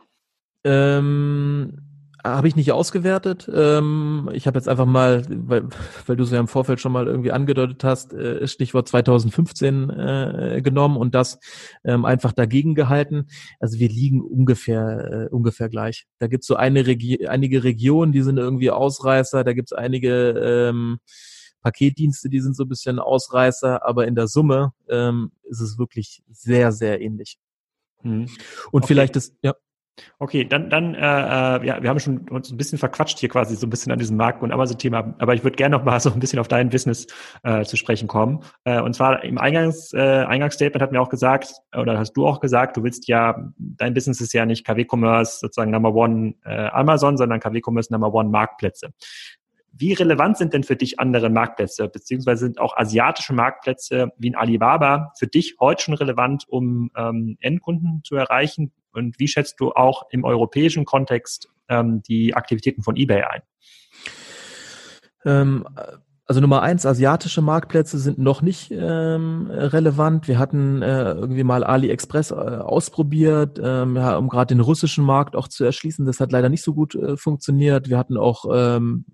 [0.65, 1.90] Ähm,
[2.25, 3.51] habe ich nicht ausgewertet.
[3.53, 5.69] Ähm, ich habe jetzt einfach mal, weil,
[6.07, 10.61] weil du es ja im Vorfeld schon mal irgendwie angedeutet hast, äh, Stichwort 2015 äh,
[10.63, 11.39] genommen und das
[11.85, 13.29] ähm, einfach dagegen gehalten.
[13.59, 16.07] Also wir liegen ungefähr äh, ungefähr gleich.
[16.19, 19.45] Da gibt's so eine Regi einige Regionen, die sind irgendwie Ausreißer.
[19.45, 20.31] Da gibt's einige
[20.71, 21.01] ähm,
[21.63, 26.23] Paketdienste, die sind so ein bisschen Ausreißer, aber in der Summe ähm, ist es wirklich
[26.31, 27.39] sehr sehr ähnlich.
[28.03, 28.27] Hm.
[28.73, 28.87] Und okay.
[28.87, 29.55] vielleicht ist ja
[30.19, 33.57] Okay, dann, dann äh, äh, ja, wir haben schon uns ein bisschen verquatscht hier quasi
[33.57, 36.11] so ein bisschen an diesem Markt- und Amazon-Thema, aber ich würde gerne noch mal so
[36.11, 37.07] ein bisschen auf dein Business
[37.43, 38.41] äh, zu sprechen kommen.
[38.65, 42.41] Äh, und zwar im Eingangs, äh, Eingangsstatement hat mir auch gesagt, oder hast du auch
[42.41, 47.17] gesagt, du willst ja, dein Business ist ja nicht KW-Commerce sozusagen Number One äh, Amazon,
[47.17, 48.93] sondern KW-Commerce Number One Marktplätze.
[49.73, 54.35] Wie relevant sind denn für dich andere Marktplätze, beziehungsweise sind auch asiatische Marktplätze wie in
[54.35, 58.73] Alibaba für dich heute schon relevant, um ähm, Endkunden zu erreichen?
[58.93, 63.43] Und wie schätzt du auch im europäischen Kontext ähm, die Aktivitäten von eBay ein?
[65.25, 65.67] Ähm,
[66.31, 70.29] also Nummer eins, asiatische Marktplätze sind noch nicht ähm, relevant.
[70.29, 75.35] Wir hatten äh, irgendwie mal AliExpress äh, ausprobiert, ähm, ja, um gerade den russischen Markt
[75.35, 76.07] auch zu erschließen.
[76.07, 77.89] Das hat leider nicht so gut äh, funktioniert.
[77.89, 79.07] Wir hatten auch ähm,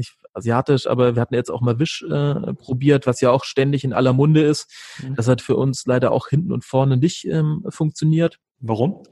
[0.00, 3.84] nicht asiatisch, aber wir hatten jetzt auch mal Wish äh, probiert, was ja auch ständig
[3.84, 4.68] in aller Munde ist.
[5.02, 5.14] Mhm.
[5.14, 8.38] Das hat für uns leider auch hinten und vorne nicht ähm, funktioniert.
[8.58, 9.02] Warum?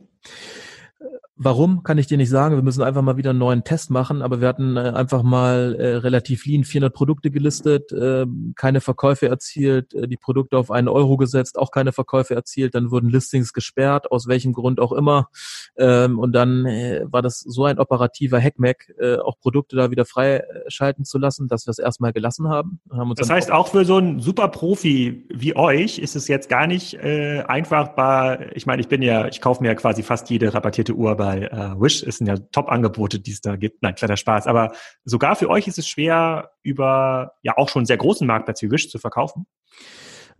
[1.40, 2.56] Warum, kann ich dir nicht sagen.
[2.56, 5.76] Wir müssen einfach mal wieder einen neuen Test machen, aber wir hatten äh, einfach mal
[5.78, 8.26] äh, relativ lean 400 Produkte gelistet, äh,
[8.56, 12.90] keine Verkäufe erzielt, äh, die Produkte auf einen Euro gesetzt, auch keine Verkäufe erzielt, dann
[12.90, 15.28] wurden Listings gesperrt, aus welchem Grund auch immer.
[15.76, 20.06] Ähm, und dann äh, war das so ein operativer Hackmack, äh, auch Produkte da wieder
[20.06, 22.80] freischalten zu lassen, dass wir es erstmal gelassen haben.
[22.90, 26.94] haben das heißt, auch für so einen Superprofi wie euch ist es jetzt gar nicht
[26.94, 30.52] äh, einfach bei, ich meine, ich bin ja, ich kaufe mir ja quasi fast jede
[30.52, 32.02] rabattierte Uhr bei bei äh, Wish.
[32.02, 33.82] Es sind ja Top-Angebote, die es da gibt.
[33.82, 34.46] Nein, kleiner Spaß.
[34.46, 34.72] Aber
[35.04, 38.88] sogar für euch ist es schwer, über ja auch schon sehr großen Marktplatz wie Wish
[38.88, 39.46] zu verkaufen.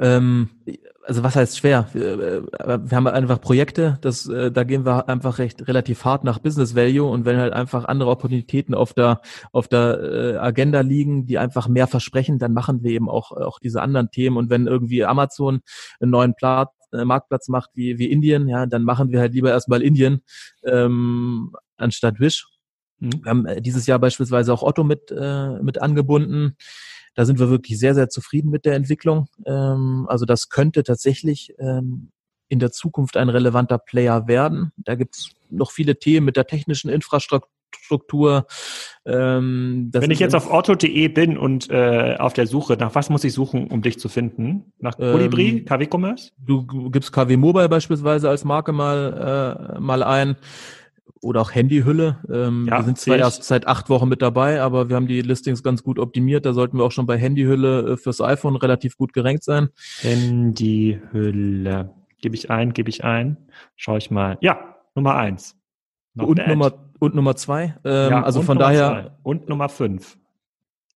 [0.01, 0.51] Ähm,
[1.05, 1.89] also was heißt schwer?
[1.93, 6.39] Wir, wir haben einfach Projekte, das, äh, da gehen wir einfach recht relativ hart nach
[6.39, 9.20] Business Value und wenn halt einfach andere Opportunitäten auf der
[9.51, 13.59] auf der äh, Agenda liegen, die einfach mehr versprechen, dann machen wir eben auch auch
[13.59, 15.62] diese anderen Themen und wenn irgendwie Amazon
[15.99, 19.51] einen neuen Platz äh, Marktplatz macht wie, wie Indien, ja, dann machen wir halt lieber
[19.51, 20.22] erstmal Indien
[20.64, 22.47] ähm, anstatt Wish.
[22.99, 23.11] Mhm.
[23.22, 26.57] Wir haben äh, dieses Jahr beispielsweise auch Otto mit, äh, mit angebunden.
[27.14, 29.28] Da sind wir wirklich sehr, sehr zufrieden mit der Entwicklung.
[29.45, 32.11] Ähm, also das könnte tatsächlich ähm,
[32.49, 34.72] in der Zukunft ein relevanter Player werden.
[34.76, 38.46] Da gibt's noch viele Themen mit der technischen Infrastruktur Struktur.
[39.06, 43.24] Ähm, Wenn ich jetzt auf otto.de bin und äh, auf der Suche, nach was muss
[43.24, 44.72] ich suchen, um dich zu finden?
[44.78, 46.32] Nach Colibri, ähm, KW Commerce?
[46.38, 50.36] Du gibst KW Mobile beispielsweise als Marke mal, äh, mal ein
[51.22, 52.18] oder auch Handyhülle.
[52.30, 55.22] Ähm, ja, wir sind zwar erst seit acht Wochen mit dabei, aber wir haben die
[55.22, 56.46] Listings ganz gut optimiert.
[56.46, 59.68] Da sollten wir auch schon bei Handyhülle äh, fürs iPhone relativ gut gerankt sein.
[60.00, 61.90] Handyhülle.
[62.20, 63.36] Gebe ich ein, gebe ich ein.
[63.76, 64.38] Schau ich mal.
[64.40, 65.56] Ja, Nummer eins.
[66.16, 67.76] und Nummer, und Nummer zwei.
[67.84, 68.88] Ähm, ja, also von daher.
[68.88, 69.11] Zwei.
[69.22, 70.18] Und Nummer fünf.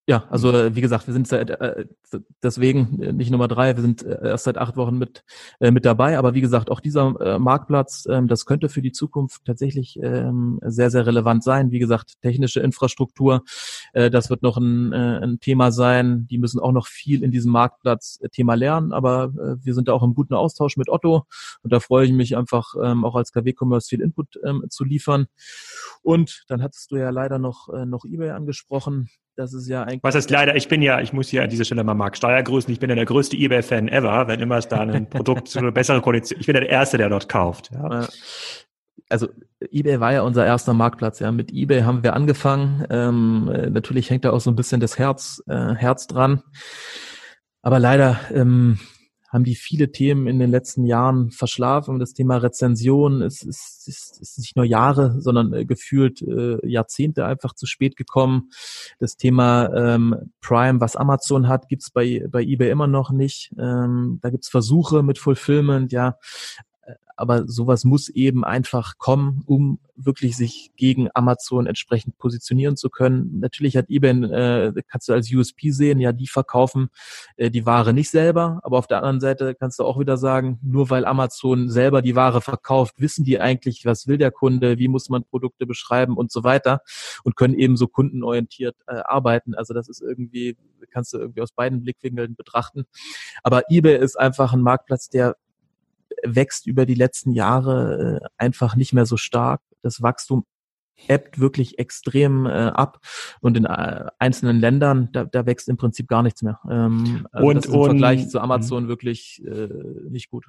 [0.05, 1.85] Ja, also äh, wie gesagt, wir sind seit, äh,
[2.43, 5.23] deswegen äh, nicht Nummer drei, wir sind äh, erst seit acht Wochen mit,
[5.61, 6.17] äh, mit dabei.
[6.17, 10.29] Aber wie gesagt, auch dieser äh, Marktplatz, äh, das könnte für die Zukunft tatsächlich äh,
[10.63, 11.71] sehr, sehr relevant sein.
[11.71, 13.45] Wie gesagt, technische Infrastruktur,
[13.93, 16.27] äh, das wird noch ein, äh, ein Thema sein.
[16.27, 20.03] Die müssen auch noch viel in diesem Marktplatz-Thema lernen, aber äh, wir sind da auch
[20.03, 21.23] im guten Austausch mit Otto
[21.61, 25.27] und da freue ich mich einfach ähm, auch als KW-Commerce viel Input ähm, zu liefern.
[26.01, 29.09] Und dann hattest du ja leider noch, äh, noch eBay angesprochen.
[29.35, 30.03] Das ist ja eigentlich.
[30.03, 32.41] Was heißt leider, ich bin ja, ich muss hier an dieser Stelle mal Mark Steuer
[32.43, 35.59] grüßen, ich bin ja der größte Ebay-Fan ever, wenn immer es da ein Produkt zu
[35.59, 37.71] einer besseren Kondition, ich bin der Erste, der dort kauft.
[37.71, 38.07] Ja.
[39.09, 39.29] Also
[39.71, 41.31] eBay war ja unser erster Marktplatz, ja.
[41.31, 42.85] Mit eBay haben wir angefangen.
[42.89, 46.43] Ähm, natürlich hängt da auch so ein bisschen das Herz, äh, Herz dran.
[47.61, 48.79] Aber leider ähm,
[49.33, 51.99] haben die viele Themen in den letzten Jahren verschlafen.
[51.99, 57.25] Das Thema Rezension ist, ist, ist, ist nicht nur Jahre, sondern äh, gefühlt äh, Jahrzehnte
[57.25, 58.51] einfach zu spät gekommen.
[58.99, 63.51] Das Thema ähm, Prime, was Amazon hat, gibt's bei, bei eBay immer noch nicht.
[63.57, 66.15] Ähm, da gibt's Versuche mit Fulfillment, ja
[67.15, 73.39] aber sowas muss eben einfach kommen, um wirklich sich gegen Amazon entsprechend positionieren zu können.
[73.39, 76.89] Natürlich hat eBay, äh, kannst du als USP sehen, ja, die verkaufen
[77.37, 80.59] äh, die Ware nicht selber, aber auf der anderen Seite kannst du auch wieder sagen,
[80.63, 84.87] nur weil Amazon selber die Ware verkauft, wissen die eigentlich, was will der Kunde, wie
[84.87, 86.81] muss man Produkte beschreiben und so weiter
[87.23, 89.53] und können eben so kundenorientiert äh, arbeiten.
[89.53, 90.57] Also das ist irgendwie,
[90.91, 92.85] kannst du irgendwie aus beiden Blickwinkeln betrachten.
[93.43, 95.35] Aber eBay ist einfach ein Marktplatz, der
[96.23, 99.61] wächst über die letzten Jahre äh, einfach nicht mehr so stark.
[99.81, 100.45] Das Wachstum
[101.07, 102.99] ebbt wirklich extrem äh, ab
[103.41, 106.59] und in äh, einzelnen Ländern, da, da wächst im Prinzip gar nichts mehr.
[106.69, 109.67] Ähm, also und, das ist im und, Vergleich zu Amazon wirklich äh,
[110.09, 110.45] nicht gut.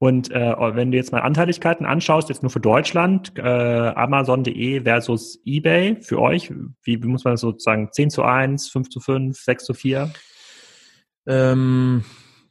[0.00, 5.40] Und äh, wenn du jetzt mal Anteiligkeiten anschaust, jetzt nur für Deutschland, äh, Amazon.de versus
[5.44, 6.52] eBay für euch,
[6.84, 10.12] wie, wie muss man das sozusagen 10 zu 1, 5 zu 5, 6 zu 4?
[11.26, 12.04] Ähm,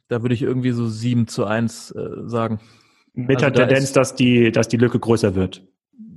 [0.08, 2.60] da würde ich irgendwie so 7 zu 1 äh, sagen.
[3.14, 5.66] Mit also der Tendenz, dass die, dass die Lücke größer wird.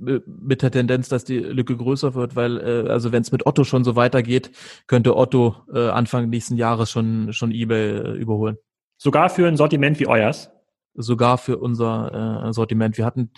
[0.00, 3.64] Mit der Tendenz, dass die Lücke größer wird, weil, äh, also wenn es mit Otto
[3.64, 4.50] schon so weitergeht,
[4.86, 8.56] könnte Otto äh, Anfang nächsten Jahres schon, schon eBay äh, überholen.
[8.98, 10.51] Sogar für ein Sortiment wie euers?
[10.94, 12.98] Sogar für unser äh, Sortiment.
[12.98, 13.30] Wir hatten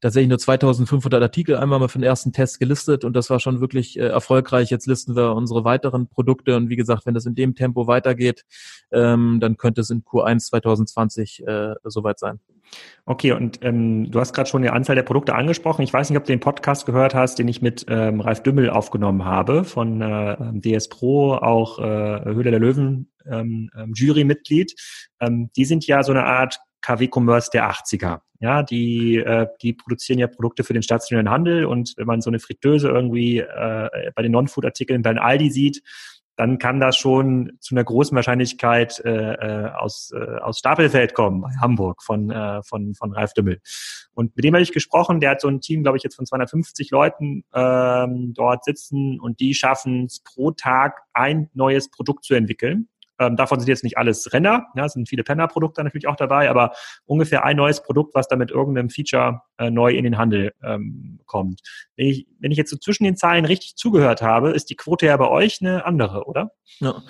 [0.00, 3.60] tatsächlich nur 2500 Artikel einmal mal für den ersten Test gelistet und das war schon
[3.60, 4.70] wirklich äh, erfolgreich.
[4.70, 8.44] Jetzt listen wir unsere weiteren Produkte und wie gesagt, wenn das in dem Tempo weitergeht,
[8.92, 12.40] ähm, dann könnte es in Q1 2020 äh, soweit sein.
[13.04, 15.82] Okay, und ähm, du hast gerade schon die Anzahl der Produkte angesprochen.
[15.82, 18.70] Ich weiß nicht, ob du den Podcast gehört hast, den ich mit ähm, Ralf Dümmel
[18.70, 24.74] aufgenommen habe von äh, DS Pro, auch äh, Höhle der Löwen ähm, ähm, Jurymitglied.
[25.20, 28.20] Ähm, die sind ja so eine Art KW Commerce der 80er.
[28.40, 32.28] Ja, die, äh, die produzieren ja Produkte für den stationären Handel und wenn man so
[32.28, 35.82] eine Fritteuse irgendwie äh, bei den Non-Food-Artikeln bei den Aldi sieht,
[36.36, 41.42] dann kann das schon zu einer großen Wahrscheinlichkeit äh, äh, aus, äh, aus Stapelfeld kommen,
[41.42, 43.60] bei Hamburg, von, äh, von, von Ralf Dümmel.
[44.14, 46.26] Und mit dem habe ich gesprochen, der hat so ein Team, glaube ich, jetzt von
[46.26, 52.34] 250 Leuten ähm, dort sitzen und die schaffen es pro Tag ein neues Produkt zu
[52.34, 52.88] entwickeln.
[53.22, 56.72] Ähm, davon sind jetzt nicht alles Renner, ja, sind viele Penner-Produkte natürlich auch dabei, aber
[57.04, 61.20] ungefähr ein neues Produkt, was da mit irgendeinem Feature äh, neu in den Handel ähm,
[61.26, 61.60] kommt.
[61.96, 65.06] Wenn ich, wenn ich jetzt so zwischen den Zahlen richtig zugehört habe, ist die Quote
[65.06, 66.52] ja bei euch eine andere, oder?
[66.80, 67.02] Ja.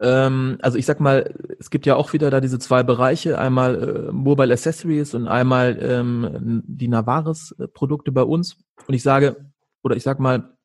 [0.00, 4.08] Ähm, also ich sag mal, es gibt ja auch wieder da diese zwei Bereiche, einmal
[4.08, 8.56] äh, Mobile Accessories und einmal ähm, die Navaris-Produkte bei uns.
[8.86, 9.36] Und ich sage,
[9.82, 10.55] oder ich sag mal,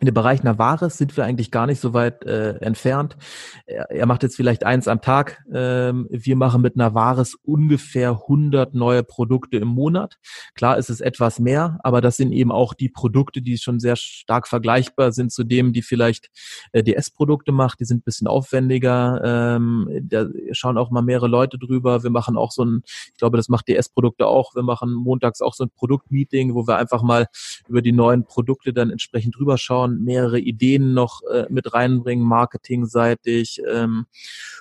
[0.00, 3.16] in dem Bereich Navares sind wir eigentlich gar nicht so weit äh, entfernt.
[3.64, 5.44] Er, er, macht jetzt vielleicht eins am Tag.
[5.52, 10.18] Ähm, wir machen mit Navares ungefähr 100 neue Produkte im Monat.
[10.56, 13.94] Klar ist es etwas mehr, aber das sind eben auch die Produkte, die schon sehr
[13.94, 16.28] stark vergleichbar sind zu dem, die vielleicht
[16.72, 17.78] äh, DS-Produkte macht.
[17.78, 19.20] Die sind ein bisschen aufwendiger.
[19.24, 22.02] Ähm, da schauen auch mal mehrere Leute drüber.
[22.02, 22.82] Wir machen auch so ein,
[23.12, 24.56] ich glaube, das macht DS-Produkte auch.
[24.56, 27.28] Wir machen montags auch so ein Produktmeeting, wo wir einfach mal
[27.68, 32.24] über die neuen Produkte dann entsprechend drüber schauen schauen, mehrere Ideen noch äh, mit reinbringen,
[32.24, 34.06] marketingseitig ähm,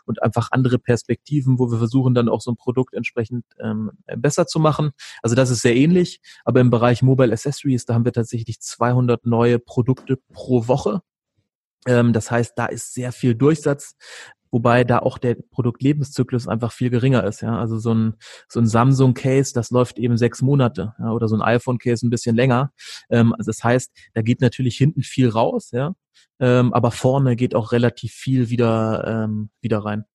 [0.05, 4.47] und einfach andere Perspektiven, wo wir versuchen dann auch so ein Produkt entsprechend ähm, besser
[4.47, 4.91] zu machen.
[5.21, 9.25] Also das ist sehr ähnlich, aber im Bereich Mobile Accessories, da haben wir tatsächlich 200
[9.25, 11.01] neue Produkte pro Woche.
[11.85, 13.95] Ähm, das heißt, da ist sehr viel Durchsatz
[14.53, 17.41] wobei da auch der Produktlebenszyklus einfach viel geringer ist.
[17.41, 17.57] Ja?
[17.57, 18.13] Also so ein,
[18.47, 21.11] so ein Samsung-Case, das läuft eben sechs Monate ja?
[21.11, 22.71] oder so ein iPhone-Case ein bisschen länger.
[23.09, 25.93] Ähm, also das heißt, da geht natürlich hinten viel raus, ja,
[26.39, 30.05] ähm, aber vorne geht auch relativ viel wieder, ähm, wieder rein.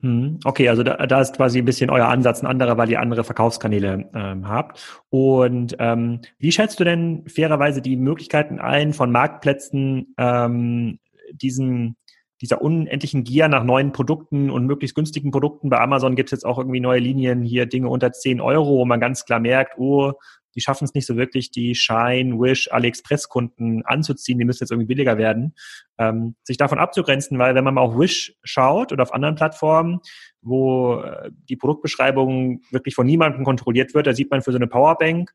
[0.00, 0.38] Mhm.
[0.44, 3.24] Okay, also da, da ist quasi ein bisschen euer Ansatz ein anderer, weil ihr andere
[3.24, 5.02] Verkaufskanäle ähm, habt.
[5.10, 11.00] Und ähm, wie schätzt du denn fairerweise die Möglichkeiten ein, von Marktplätzen ähm,
[11.32, 11.96] diesen
[12.40, 15.70] dieser unendlichen Gier nach neuen Produkten und möglichst günstigen Produkten.
[15.70, 18.84] Bei Amazon gibt es jetzt auch irgendwie neue Linien, hier Dinge unter 10 Euro, wo
[18.84, 20.12] man ganz klar merkt, oh,
[20.54, 24.88] die schaffen es nicht so wirklich, die Shine, Wish, AliExpress-Kunden anzuziehen, die müssen jetzt irgendwie
[24.88, 25.54] billiger werden,
[25.98, 30.00] ähm, sich davon abzugrenzen, weil wenn man mal auf Wish schaut oder auf anderen Plattformen,
[30.40, 34.68] wo äh, die Produktbeschreibung wirklich von niemandem kontrolliert wird, da sieht man für so eine
[34.68, 35.32] Powerbank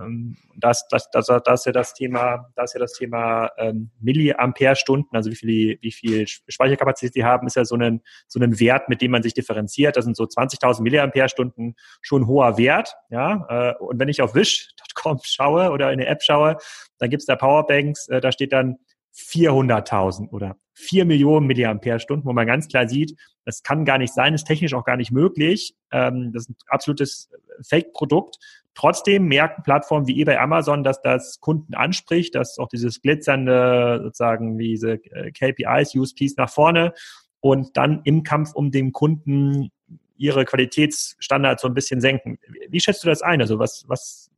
[0.00, 5.14] ähm, das, das, das, das ist ja das Thema, das ja das Thema ähm, Milliampere-Stunden,
[5.14, 8.88] also wie viel, wie viel Speicherkapazität die haben, ist ja so ein, so ein Wert,
[8.88, 9.96] mit dem man sich differenziert.
[9.96, 12.94] Das sind so 20.000 Milliampere-Stunden schon ein hoher Wert.
[13.10, 13.46] Ja?
[13.48, 16.56] Äh, und wenn ich auf wish.com schaue oder in eine App schaue,
[16.98, 18.78] dann gibt's da Powerbanks, äh, da steht dann
[19.14, 24.34] 400.000 oder 4 Millionen Milliampere-Stunden, wo man ganz klar sieht, das kann gar nicht sein,
[24.34, 25.74] ist technisch auch gar nicht möglich.
[25.92, 27.30] Ähm, das ist ein absolutes
[27.62, 28.38] Fake-Produkt.
[28.74, 34.58] Trotzdem merken Plattformen wie eBay, Amazon, dass das Kunden anspricht, dass auch dieses glitzernde, sozusagen
[34.58, 36.92] diese äh, KPIs, USPs nach vorne
[37.40, 39.70] und dann im Kampf um den Kunden
[40.16, 42.38] ihre Qualitätsstandards so ein bisschen senken.
[42.68, 43.40] Wie schätzt du das ein?
[43.40, 44.30] Also was, was,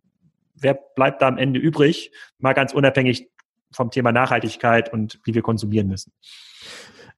[0.54, 2.10] wer bleibt da am Ende übrig?
[2.38, 3.28] Mal ganz unabhängig
[3.72, 6.12] vom Thema Nachhaltigkeit und wie wir konsumieren müssen.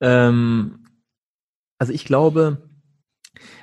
[0.01, 0.85] Ähm,
[1.79, 2.68] also ich glaube,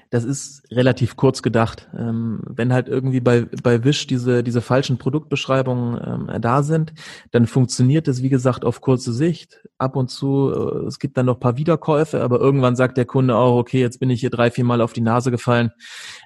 [0.09, 1.89] das ist relativ kurz gedacht.
[1.97, 6.93] Ähm, wenn halt irgendwie bei, bei Wish diese, diese falschen Produktbeschreibungen ähm, da sind,
[7.31, 9.61] dann funktioniert es, wie gesagt, auf kurze Sicht.
[9.77, 13.35] Ab und zu, äh, es gibt dann noch paar Wiederkäufe, aber irgendwann sagt der Kunde
[13.35, 15.71] auch, okay, jetzt bin ich hier drei, vier Mal auf die Nase gefallen.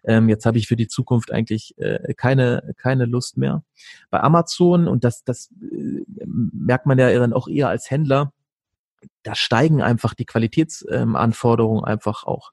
[0.04, 3.64] Ähm, jetzt habe ich für die Zukunft eigentlich äh, keine, keine Lust mehr.
[4.10, 8.34] Bei Amazon, und das, das äh, merkt man ja dann auch eher als Händler,
[9.24, 12.52] da steigen einfach die Qualitätsanforderungen ähm, einfach auch.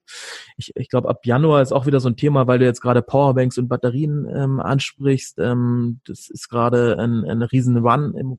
[0.56, 3.02] Ich, ich glaube, ab Januar ist auch wieder so ein Thema, weil du jetzt gerade
[3.02, 5.38] Powerbanks und Batterien ähm, ansprichst.
[5.38, 8.38] Ähm, das ist gerade ein, ein riesen Run im,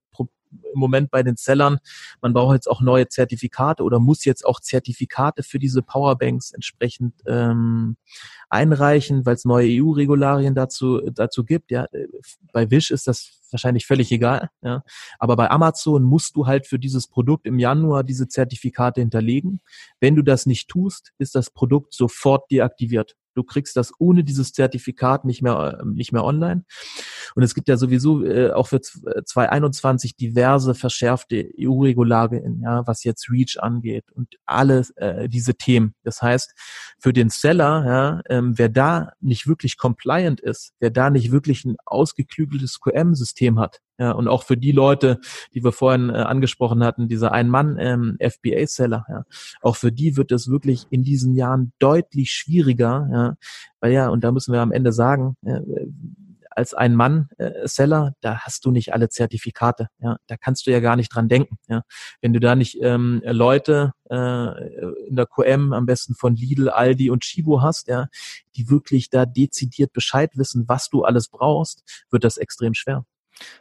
[0.52, 1.80] im Moment bei den Sellern.
[2.22, 7.14] Man braucht jetzt auch neue Zertifikate oder muss jetzt auch Zertifikate für diese Powerbanks entsprechend
[7.26, 7.98] ähm,
[8.50, 11.72] einreichen, weil es neue EU-Regularien dazu, dazu gibt.
[11.72, 11.88] Ja,
[12.52, 14.50] bei Wish ist das wahrscheinlich völlig egal.
[14.62, 14.84] Ja.
[15.20, 19.62] Aber bei Amazon musst du halt für dieses Produkt im Januar diese Zertifikate hinterlegen.
[20.00, 23.16] Wenn du das nicht tust, ist das Produkt sofort deaktiviert.
[23.38, 26.66] Du kriegst das ohne dieses Zertifikat nicht mehr, ähm, nicht mehr online.
[27.36, 33.30] Und es gibt ja sowieso äh, auch für 2021 diverse verschärfte EU-Regularien, ja, was jetzt
[33.30, 35.94] REACH angeht und alle äh, diese Themen.
[36.04, 36.56] Das heißt,
[36.98, 41.64] für den Seller, ja, ähm, wer da nicht wirklich compliant ist, wer da nicht wirklich
[41.64, 45.20] ein ausgeklügeltes QM-System hat, ja, und auch für die Leute,
[45.54, 49.24] die wir vorhin äh, angesprochen hatten, diese Ein-Mann-FBA-Seller, ähm, ja,
[49.62, 53.36] auch für die wird es wirklich in diesen Jahren deutlich schwieriger, ja,
[53.80, 55.62] weil ja, und da müssen wir am Ende sagen, äh,
[56.58, 57.68] als ein Mann äh,
[58.22, 61.58] da hast du nicht alle Zertifikate, ja, da kannst du ja gar nicht dran denken,
[61.68, 61.84] ja.
[62.22, 67.10] Wenn du da nicht ähm, Leute äh, in der QM am besten von Lidl, Aldi
[67.12, 68.08] und Chibo hast, ja,
[68.56, 73.06] die wirklich da dezidiert Bescheid wissen, was du alles brauchst, wird das extrem schwer.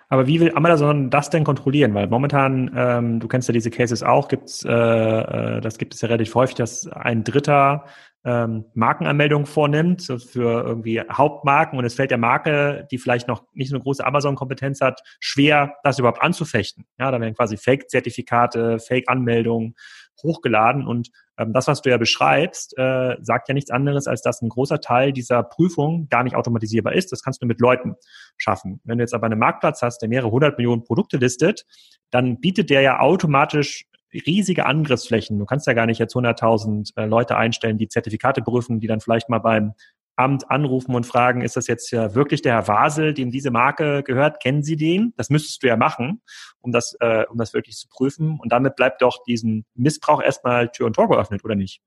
[0.09, 1.95] Aber wie will Amazon das denn kontrollieren?
[1.95, 6.01] Weil momentan, ähm, du kennst ja diese Cases auch, gibt's, äh, äh, das gibt es
[6.01, 7.85] ja relativ häufig, dass ein Dritter
[8.25, 13.71] ähm, Markenanmeldungen vornimmt für irgendwie Hauptmarken und es fällt der Marke, die vielleicht noch nicht
[13.71, 16.87] so eine große Amazon-Kompetenz hat, schwer, das überhaupt anzufechten.
[16.99, 19.75] Ja, da werden quasi Fake-Zertifikate, Fake-Anmeldungen
[20.23, 24.49] hochgeladen und das, was du ja beschreibst, äh, sagt ja nichts anderes, als dass ein
[24.49, 27.13] großer Teil dieser Prüfung gar nicht automatisierbar ist.
[27.13, 27.95] Das kannst du mit Leuten
[28.39, 28.81] schaffen.
[28.85, 31.67] Wenn du jetzt aber einen Marktplatz hast, der mehrere hundert Millionen Produkte listet,
[32.11, 35.39] dann bietet der ja automatisch riesige Angriffsflächen.
[35.39, 39.01] Du kannst ja gar nicht jetzt 100.000 äh, Leute einstellen, die Zertifikate prüfen, die dann
[39.01, 39.75] vielleicht mal beim
[40.17, 44.03] Amt anrufen und fragen, ist das jetzt ja wirklich der Herr Wasel, dem diese Marke
[44.03, 44.43] gehört?
[44.43, 45.13] Kennen Sie den?
[45.17, 46.23] Das müsstest du ja machen,
[46.61, 48.39] um das, äh, um das wirklich zu prüfen.
[48.41, 51.83] Und damit bleibt doch diesen Missbrauch erstmal Tür und Tor geöffnet, oder nicht?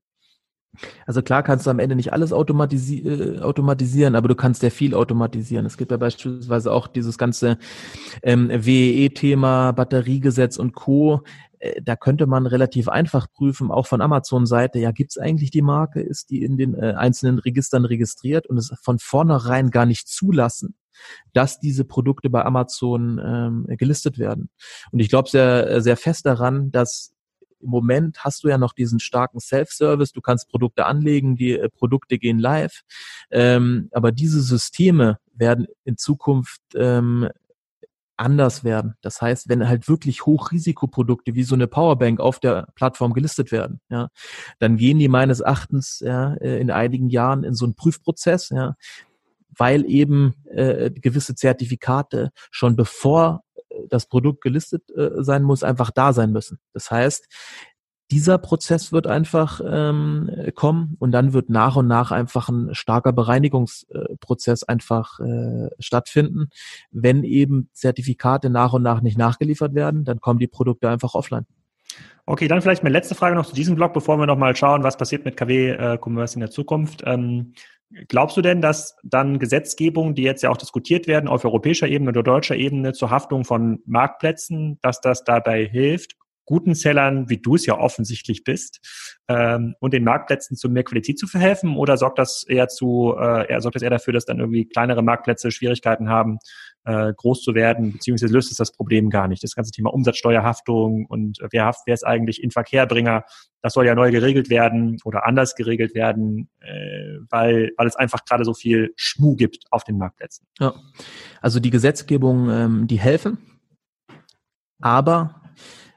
[1.06, 4.72] Also klar kannst du am Ende nicht alles automatisi äh, automatisieren, aber du kannst sehr
[4.72, 5.66] viel automatisieren.
[5.66, 7.58] Es gibt ja beispielsweise auch dieses ganze
[8.22, 11.24] ähm, WEE-Thema, Batteriegesetz und Co.
[11.60, 15.62] Äh, da könnte man relativ einfach prüfen, auch von Amazon-Seite, ja, gibt es eigentlich die
[15.62, 20.08] Marke, ist die in den äh, einzelnen Registern registriert und es von vornherein gar nicht
[20.08, 20.76] zulassen,
[21.34, 24.50] dass diese Produkte bei Amazon ähm, gelistet werden.
[24.92, 27.14] Und ich glaube sehr, sehr fest daran, dass
[27.62, 31.70] im Moment hast du ja noch diesen starken Self-Service, du kannst Produkte anlegen, die äh,
[31.70, 32.82] Produkte gehen live,
[33.32, 37.30] ähm, aber diese Systeme werden in Zukunft ähm,
[38.20, 38.96] anders werden.
[39.02, 43.80] Das heißt, wenn halt wirklich Hochrisikoprodukte wie so eine Powerbank auf der Plattform gelistet werden,
[43.90, 44.10] ja,
[44.60, 48.76] dann gehen die meines Erachtens ja, äh, in einigen Jahren in so einen Prüfprozess, ja,
[49.58, 55.92] weil eben äh, gewisse Zertifikate schon bevor äh, das Produkt gelistet äh, sein muss, einfach
[55.92, 56.60] da sein müssen.
[56.74, 57.28] Das heißt,
[58.12, 63.14] dieser Prozess wird einfach ähm, kommen und dann wird nach und nach einfach ein starker
[63.14, 66.50] Bereinigungsprozess einfach äh, stattfinden.
[66.92, 71.46] Wenn eben Zertifikate nach und nach nicht nachgeliefert werden, dann kommen die Produkte einfach offline.
[72.26, 74.98] Okay, dann vielleicht meine letzte Frage noch zu diesem Blog, bevor wir nochmal schauen, was
[74.98, 77.04] passiert mit KW-Commerce äh, in der Zukunft.
[77.06, 77.54] Ähm,
[78.08, 82.10] glaubst du denn, dass dann Gesetzgebungen, die jetzt ja auch diskutiert werden auf europäischer Ebene
[82.10, 86.16] oder deutscher Ebene zur Haftung von Marktplätzen, dass das dabei hilft,
[86.50, 88.80] guten Sellern, wie du es ja offensichtlich bist,
[89.28, 91.78] ähm, und den Marktplätzen zu mehr Qualität zu verhelfen?
[91.78, 95.52] Oder sorgt das eher zu, äh, sorgt das eher dafür, dass dann irgendwie kleinere Marktplätze
[95.52, 96.40] Schwierigkeiten haben,
[96.86, 99.44] äh, groß zu werden, beziehungsweise löst es das Problem gar nicht?
[99.44, 103.26] Das ganze Thema Umsatzsteuerhaftung und wer, haft, wer ist eigentlich Inverkehrbringer,
[103.62, 108.26] das soll ja neu geregelt werden oder anders geregelt werden, äh, weil, weil es einfach
[108.26, 110.48] gerade so viel Schmu gibt auf den Marktplätzen.
[110.60, 110.74] Ja,
[111.42, 113.38] also die Gesetzgebung, ähm, die helfen,
[114.82, 115.36] aber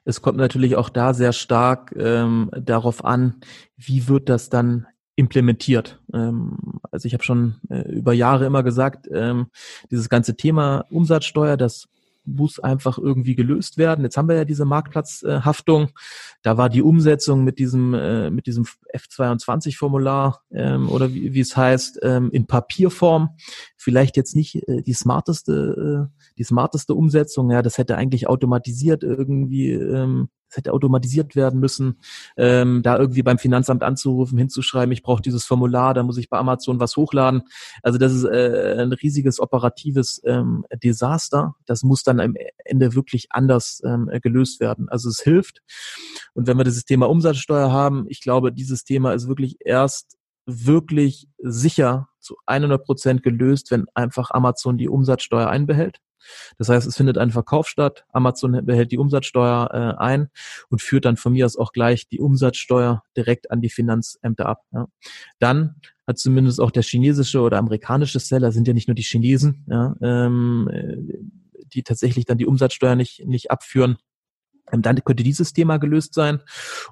[0.05, 3.40] es kommt natürlich auch da sehr stark ähm, darauf an,
[3.76, 6.00] wie wird das dann implementiert.
[6.12, 9.46] Ähm, also ich habe schon äh, über Jahre immer gesagt, ähm,
[9.90, 11.88] dieses ganze Thema Umsatzsteuer, das
[12.24, 14.04] muss einfach irgendwie gelöst werden.
[14.04, 15.90] Jetzt haben wir ja diese Marktplatzhaftung.
[16.42, 18.64] Da war die Umsetzung mit diesem äh, mit diesem
[18.94, 23.30] F22-Formular ähm, oder wie, wie es heißt ähm, in Papierform
[23.76, 27.50] vielleicht jetzt nicht äh, die smarteste äh, die smarteste Umsetzung.
[27.50, 31.98] Ja, das hätte eigentlich automatisiert irgendwie ähm, es hätte automatisiert werden müssen,
[32.36, 36.38] ähm, da irgendwie beim Finanzamt anzurufen, hinzuschreiben, ich brauche dieses Formular, da muss ich bei
[36.38, 37.42] Amazon was hochladen.
[37.82, 41.55] Also das ist äh, ein riesiges operatives ähm, Desaster.
[41.64, 42.34] Das muss dann am
[42.64, 44.88] Ende wirklich anders ähm, gelöst werden.
[44.88, 45.62] Also es hilft.
[46.34, 51.28] Und wenn wir dieses Thema Umsatzsteuer haben, ich glaube, dieses Thema ist wirklich erst wirklich
[51.38, 55.98] sicher zu 100 Prozent gelöst, wenn einfach Amazon die Umsatzsteuer einbehält.
[56.58, 60.28] Das heißt, es findet ein Verkauf statt, Amazon behält die Umsatzsteuer äh, ein
[60.68, 64.62] und führt dann von mir aus auch gleich die Umsatzsteuer direkt an die Finanzämter ab.
[64.72, 64.86] Ja.
[65.38, 69.64] Dann hat zumindest auch der chinesische oder amerikanische Seller, sind ja nicht nur die Chinesen,
[69.68, 70.68] ja, ähm,
[71.72, 73.96] die tatsächlich dann die Umsatzsteuer nicht, nicht abführen.
[74.70, 76.40] Dann könnte dieses Thema gelöst sein.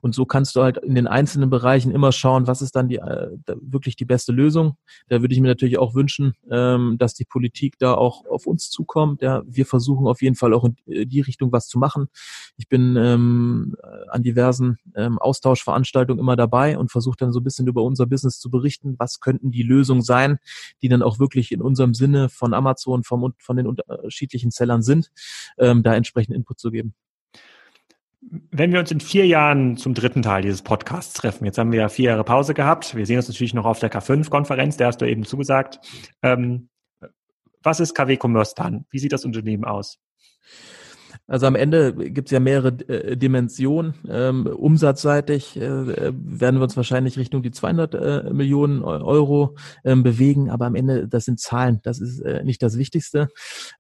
[0.03, 2.97] Und so kannst du halt in den einzelnen Bereichen immer schauen, was ist dann die,
[2.97, 4.77] äh, wirklich die beste Lösung.
[5.09, 8.71] Da würde ich mir natürlich auch wünschen, ähm, dass die Politik da auch auf uns
[8.71, 9.23] zukommt.
[9.23, 12.09] Ja, wir versuchen auf jeden Fall auch in äh, die Richtung was zu machen.
[12.57, 13.77] Ich bin ähm,
[14.09, 18.39] an diversen ähm, Austauschveranstaltungen immer dabei und versuche dann so ein bisschen über unser Business
[18.41, 18.97] zu berichten.
[18.99, 20.39] Was könnten die Lösungen sein,
[20.83, 25.11] die dann auch wirklich in unserem Sinne von Amazon, vom, von den unterschiedlichen Sellern sind,
[25.57, 26.95] da entsprechend Input zu geben.
[28.23, 31.81] Wenn wir uns in vier Jahren zum dritten Teil dieses Podcasts treffen, jetzt haben wir
[31.81, 35.01] ja vier Jahre Pause gehabt, wir sehen uns natürlich noch auf der K5-Konferenz, der hast
[35.01, 35.81] du eben zugesagt.
[36.23, 36.69] Ähm,
[37.63, 38.85] was ist KW Commerce dann?
[38.91, 39.99] Wie sieht das Unternehmen aus?
[41.31, 43.95] Also am Ende gibt es ja mehrere äh, Dimensionen.
[44.09, 49.55] Ähm, umsatzseitig äh, werden wir uns wahrscheinlich Richtung die 200 äh, Millionen Euro
[49.85, 53.29] ähm, bewegen, aber am Ende, das sind Zahlen, das ist äh, nicht das Wichtigste.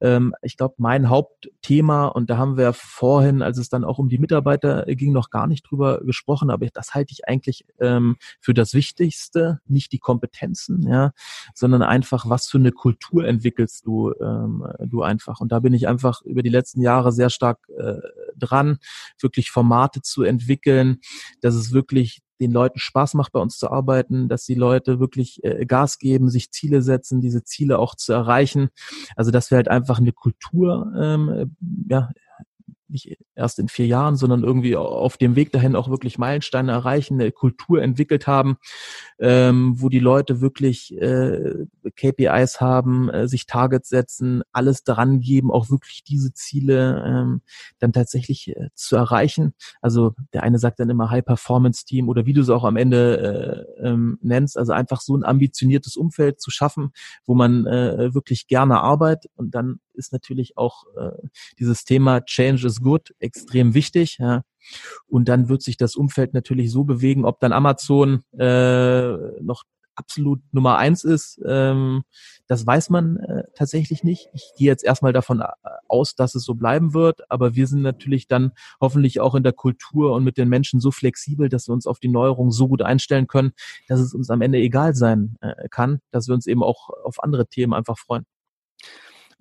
[0.00, 4.08] Ähm, ich glaube, mein Hauptthema, und da haben wir vorhin, als es dann auch um
[4.08, 8.54] die Mitarbeiter ging, noch gar nicht drüber gesprochen, aber das halte ich eigentlich ähm, für
[8.54, 11.10] das Wichtigste, nicht die Kompetenzen, ja,
[11.54, 15.40] sondern einfach, was für eine Kultur entwickelst du, ähm, du einfach.
[15.40, 18.00] Und da bin ich einfach über die letzten Jahre sehr stark äh,
[18.36, 18.78] dran,
[19.18, 20.98] wirklich Formate zu entwickeln,
[21.40, 25.42] dass es wirklich den Leuten Spaß macht, bei uns zu arbeiten, dass die Leute wirklich
[25.44, 28.68] äh, Gas geben, sich Ziele setzen, diese Ziele auch zu erreichen.
[29.16, 31.56] Also dass wir halt einfach eine Kultur ähm,
[31.88, 32.10] ja,
[32.90, 37.20] nicht erst in vier Jahren, sondern irgendwie auf dem Weg dahin auch wirklich Meilensteine erreichen,
[37.20, 38.56] eine Kultur entwickelt haben,
[39.18, 41.66] ähm, wo die Leute wirklich äh,
[41.96, 47.42] KPIs haben, äh, sich Targets setzen, alles daran geben, auch wirklich diese Ziele ähm,
[47.78, 49.54] dann tatsächlich äh, zu erreichen.
[49.80, 53.88] Also der eine sagt dann immer High-Performance-Team oder wie du es auch am Ende äh,
[53.88, 56.92] ähm, nennst, also einfach so ein ambitioniertes Umfeld zu schaffen,
[57.24, 61.28] wo man äh, wirklich gerne arbeitet und dann ist natürlich auch äh,
[61.58, 64.18] dieses Thema Change is good extrem wichtig.
[64.18, 64.42] Ja.
[65.06, 69.64] Und dann wird sich das Umfeld natürlich so bewegen, ob dann Amazon äh, noch
[70.00, 72.02] absolut Nummer eins ist, ähm,
[72.46, 74.30] das weiß man äh, tatsächlich nicht.
[74.32, 75.46] Ich gehe jetzt erstmal davon äh,
[75.88, 79.52] aus, dass es so bleiben wird, aber wir sind natürlich dann hoffentlich auch in der
[79.52, 82.80] Kultur und mit den Menschen so flexibel, dass wir uns auf die Neuerung so gut
[82.82, 83.52] einstellen können,
[83.88, 87.22] dass es uns am Ende egal sein äh, kann, dass wir uns eben auch auf
[87.22, 88.24] andere Themen einfach freuen.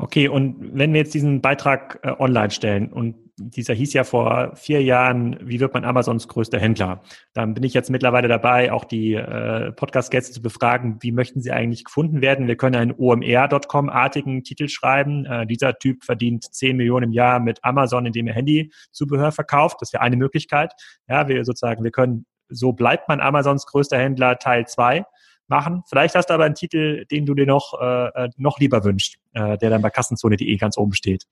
[0.02, 4.56] Okay, und wenn wir jetzt diesen Beitrag äh, online stellen und dieser hieß ja vor
[4.56, 7.02] vier Jahren, wie wird man Amazons größter Händler?
[7.34, 11.52] Dann bin ich jetzt mittlerweile dabei, auch die äh, Podcast-Gäste zu befragen, wie möchten sie
[11.52, 12.48] eigentlich gefunden werden?
[12.48, 15.26] Wir können einen OMR.com-artigen Titel schreiben.
[15.26, 19.82] Äh, dieser Typ verdient 10 Millionen im Jahr mit Amazon, indem er Handyzubehör verkauft.
[19.82, 20.72] Das wäre eine Möglichkeit.
[21.10, 25.04] Ja, wir sozusagen, wir können, so bleibt man Amazons größter Händler Teil 2
[25.50, 25.84] machen.
[25.88, 29.18] Vielleicht hast du aber einen Titel, den du dir noch, äh, äh, noch lieber wünschst,
[29.34, 31.26] äh, der dann bei kassenzone.de ganz oben steht.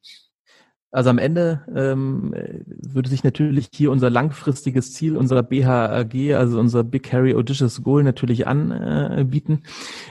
[0.89, 2.33] Also am Ende ähm,
[2.65, 8.03] würde sich natürlich hier unser langfristiges Ziel, unser BHAG, also unser Big Harry Audacious Goal
[8.03, 9.63] natürlich anbieten.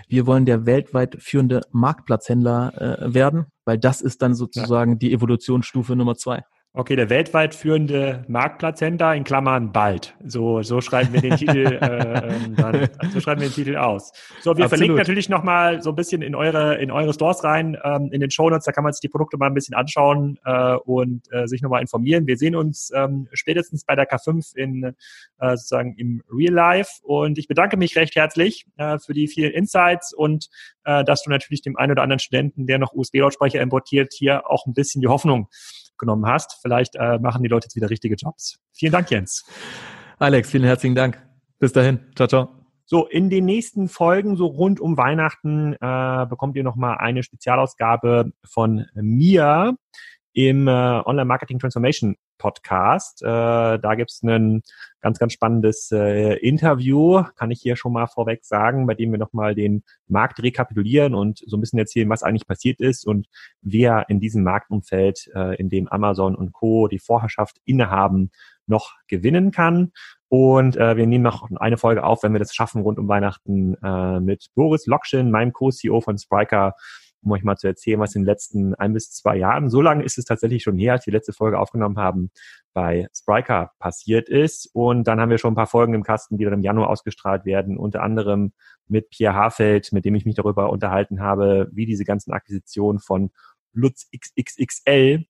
[0.06, 4.98] Wir wollen der weltweit führende Marktplatzhändler äh, werden, weil das ist dann sozusagen ja.
[4.98, 6.42] die Evolutionsstufe Nummer zwei.
[6.78, 10.14] Okay, der weltweit führende Marktplatzhändler in Klammern bald.
[10.22, 14.12] So, so schreiben wir den Titel, äh, ähm, dann, so schreiben wir den Titel aus.
[14.42, 14.68] So, wir Absolut.
[14.68, 18.30] verlinken natürlich nochmal so ein bisschen in eure, in eure Stores rein, ähm, in den
[18.30, 21.62] Shownotes, da kann man sich die Produkte mal ein bisschen anschauen äh, und äh, sich
[21.62, 22.26] nochmal informieren.
[22.26, 27.38] Wir sehen uns ähm, spätestens bei der K5 in äh, sozusagen im Real Life und
[27.38, 30.50] ich bedanke mich recht herzlich äh, für die vielen Insights und
[30.84, 34.66] äh, dass du natürlich dem einen oder anderen Studenten, der noch USB-Lautsprecher importiert, hier auch
[34.66, 35.48] ein bisschen die Hoffnung
[35.98, 36.58] genommen hast.
[36.62, 38.58] Vielleicht äh, machen die Leute jetzt wieder richtige Jobs.
[38.72, 39.44] Vielen Dank, Jens.
[40.18, 41.22] Alex, vielen herzlichen Dank.
[41.58, 42.00] Bis dahin.
[42.14, 42.48] Ciao, ciao.
[42.84, 48.32] So, in den nächsten Folgen, so rund um Weihnachten, äh, bekommt ihr nochmal eine Spezialausgabe
[48.44, 49.76] von mir
[50.32, 53.22] im äh, Online Marketing Transformation Podcast.
[53.22, 54.62] Äh, da gibt's ein
[55.00, 59.18] ganz, ganz spannendes äh, Interview, kann ich hier schon mal vorweg sagen, bei dem wir
[59.18, 63.28] nochmal den Markt rekapitulieren und so ein bisschen erzählen, was eigentlich passiert ist und
[63.62, 66.88] wer in diesem Marktumfeld, äh, in dem Amazon und Co.
[66.88, 68.30] die Vorherrschaft innehaben,
[68.66, 69.92] noch gewinnen kann.
[70.28, 73.76] Und äh, wir nehmen noch eine Folge auf, wenn wir das schaffen, rund um Weihnachten
[73.82, 76.74] äh, mit Boris Lokschin, meinem Co-CEO von Spriker,
[77.26, 80.04] um euch mal zu erzählen, was in den letzten ein bis zwei Jahren, so lange
[80.04, 82.30] ist es tatsächlich schon her, als wir die letzte Folge aufgenommen haben,
[82.72, 84.70] bei Spriker passiert ist.
[84.72, 87.44] Und dann haben wir schon ein paar Folgen im Kasten, die dann im Januar ausgestrahlt
[87.44, 88.52] werden, unter anderem
[88.86, 93.30] mit Pierre Hafeld, mit dem ich mich darüber unterhalten habe, wie diese ganzen Akquisitionen von
[93.72, 95.26] Lutz XXXL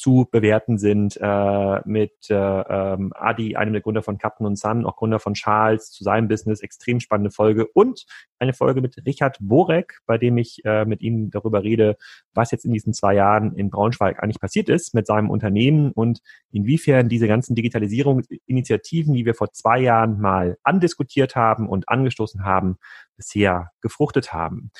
[0.00, 4.86] zu bewerten sind, äh, mit äh, ähm, Adi, einem der Gründer von Captain und Sun,
[4.86, 8.06] auch Gründer von Charles, zu seinem Business, extrem spannende Folge und
[8.38, 11.98] eine Folge mit Richard Borek, bei dem ich äh, mit ihm darüber rede,
[12.32, 16.20] was jetzt in diesen zwei Jahren in Braunschweig eigentlich passiert ist mit seinem Unternehmen und
[16.50, 22.78] inwiefern diese ganzen Digitalisierungsinitiativen, die wir vor zwei Jahren mal andiskutiert haben und angestoßen haben,
[23.16, 24.70] bisher gefruchtet haben.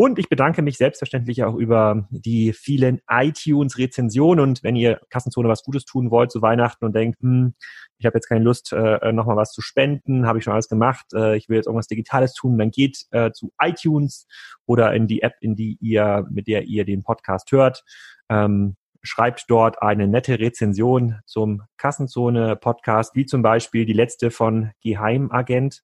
[0.00, 4.42] Und ich bedanke mich selbstverständlich auch über die vielen iTunes-Rezensionen.
[4.42, 7.52] Und wenn ihr Kassenzone was Gutes tun wollt zu Weihnachten und denkt, hm,
[7.98, 11.04] ich habe jetzt keine Lust, äh, nochmal was zu spenden, habe ich schon alles gemacht,
[11.12, 14.26] äh, ich will jetzt irgendwas Digitales tun, dann geht äh, zu iTunes
[14.64, 17.84] oder in die App, in die ihr, mit der ihr den Podcast hört.
[18.30, 25.82] Ähm, schreibt dort eine nette Rezension zum Kassenzone-Podcast, wie zum Beispiel die letzte von Geheimagent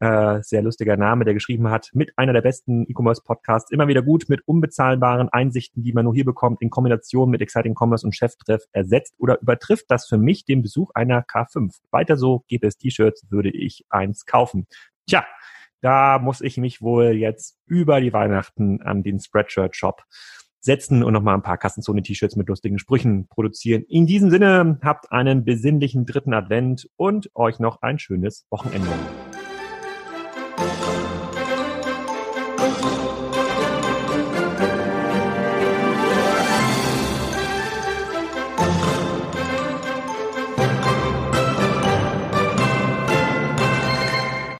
[0.00, 4.28] äh, sehr lustiger Name, der geschrieben hat, mit einer der besten E-Commerce-Podcasts, immer wieder gut
[4.28, 8.64] mit unbezahlbaren Einsichten, die man nur hier bekommt, in Kombination mit Exciting Commerce und Cheftreff
[8.72, 11.74] ersetzt oder übertrifft das für mich den Besuch einer K5.
[11.90, 14.66] Weiter so, gäbe es T-Shirts, würde ich eins kaufen.
[15.06, 15.24] Tja,
[15.82, 20.02] da muss ich mich wohl jetzt über die Weihnachten an den Spreadshirt-Shop
[20.60, 23.84] setzen und nochmal ein paar Kassenzone-T-Shirts mit lustigen Sprüchen produzieren.
[23.88, 28.90] In diesem Sinne, habt einen besinnlichen dritten Advent und euch noch ein schönes Wochenende.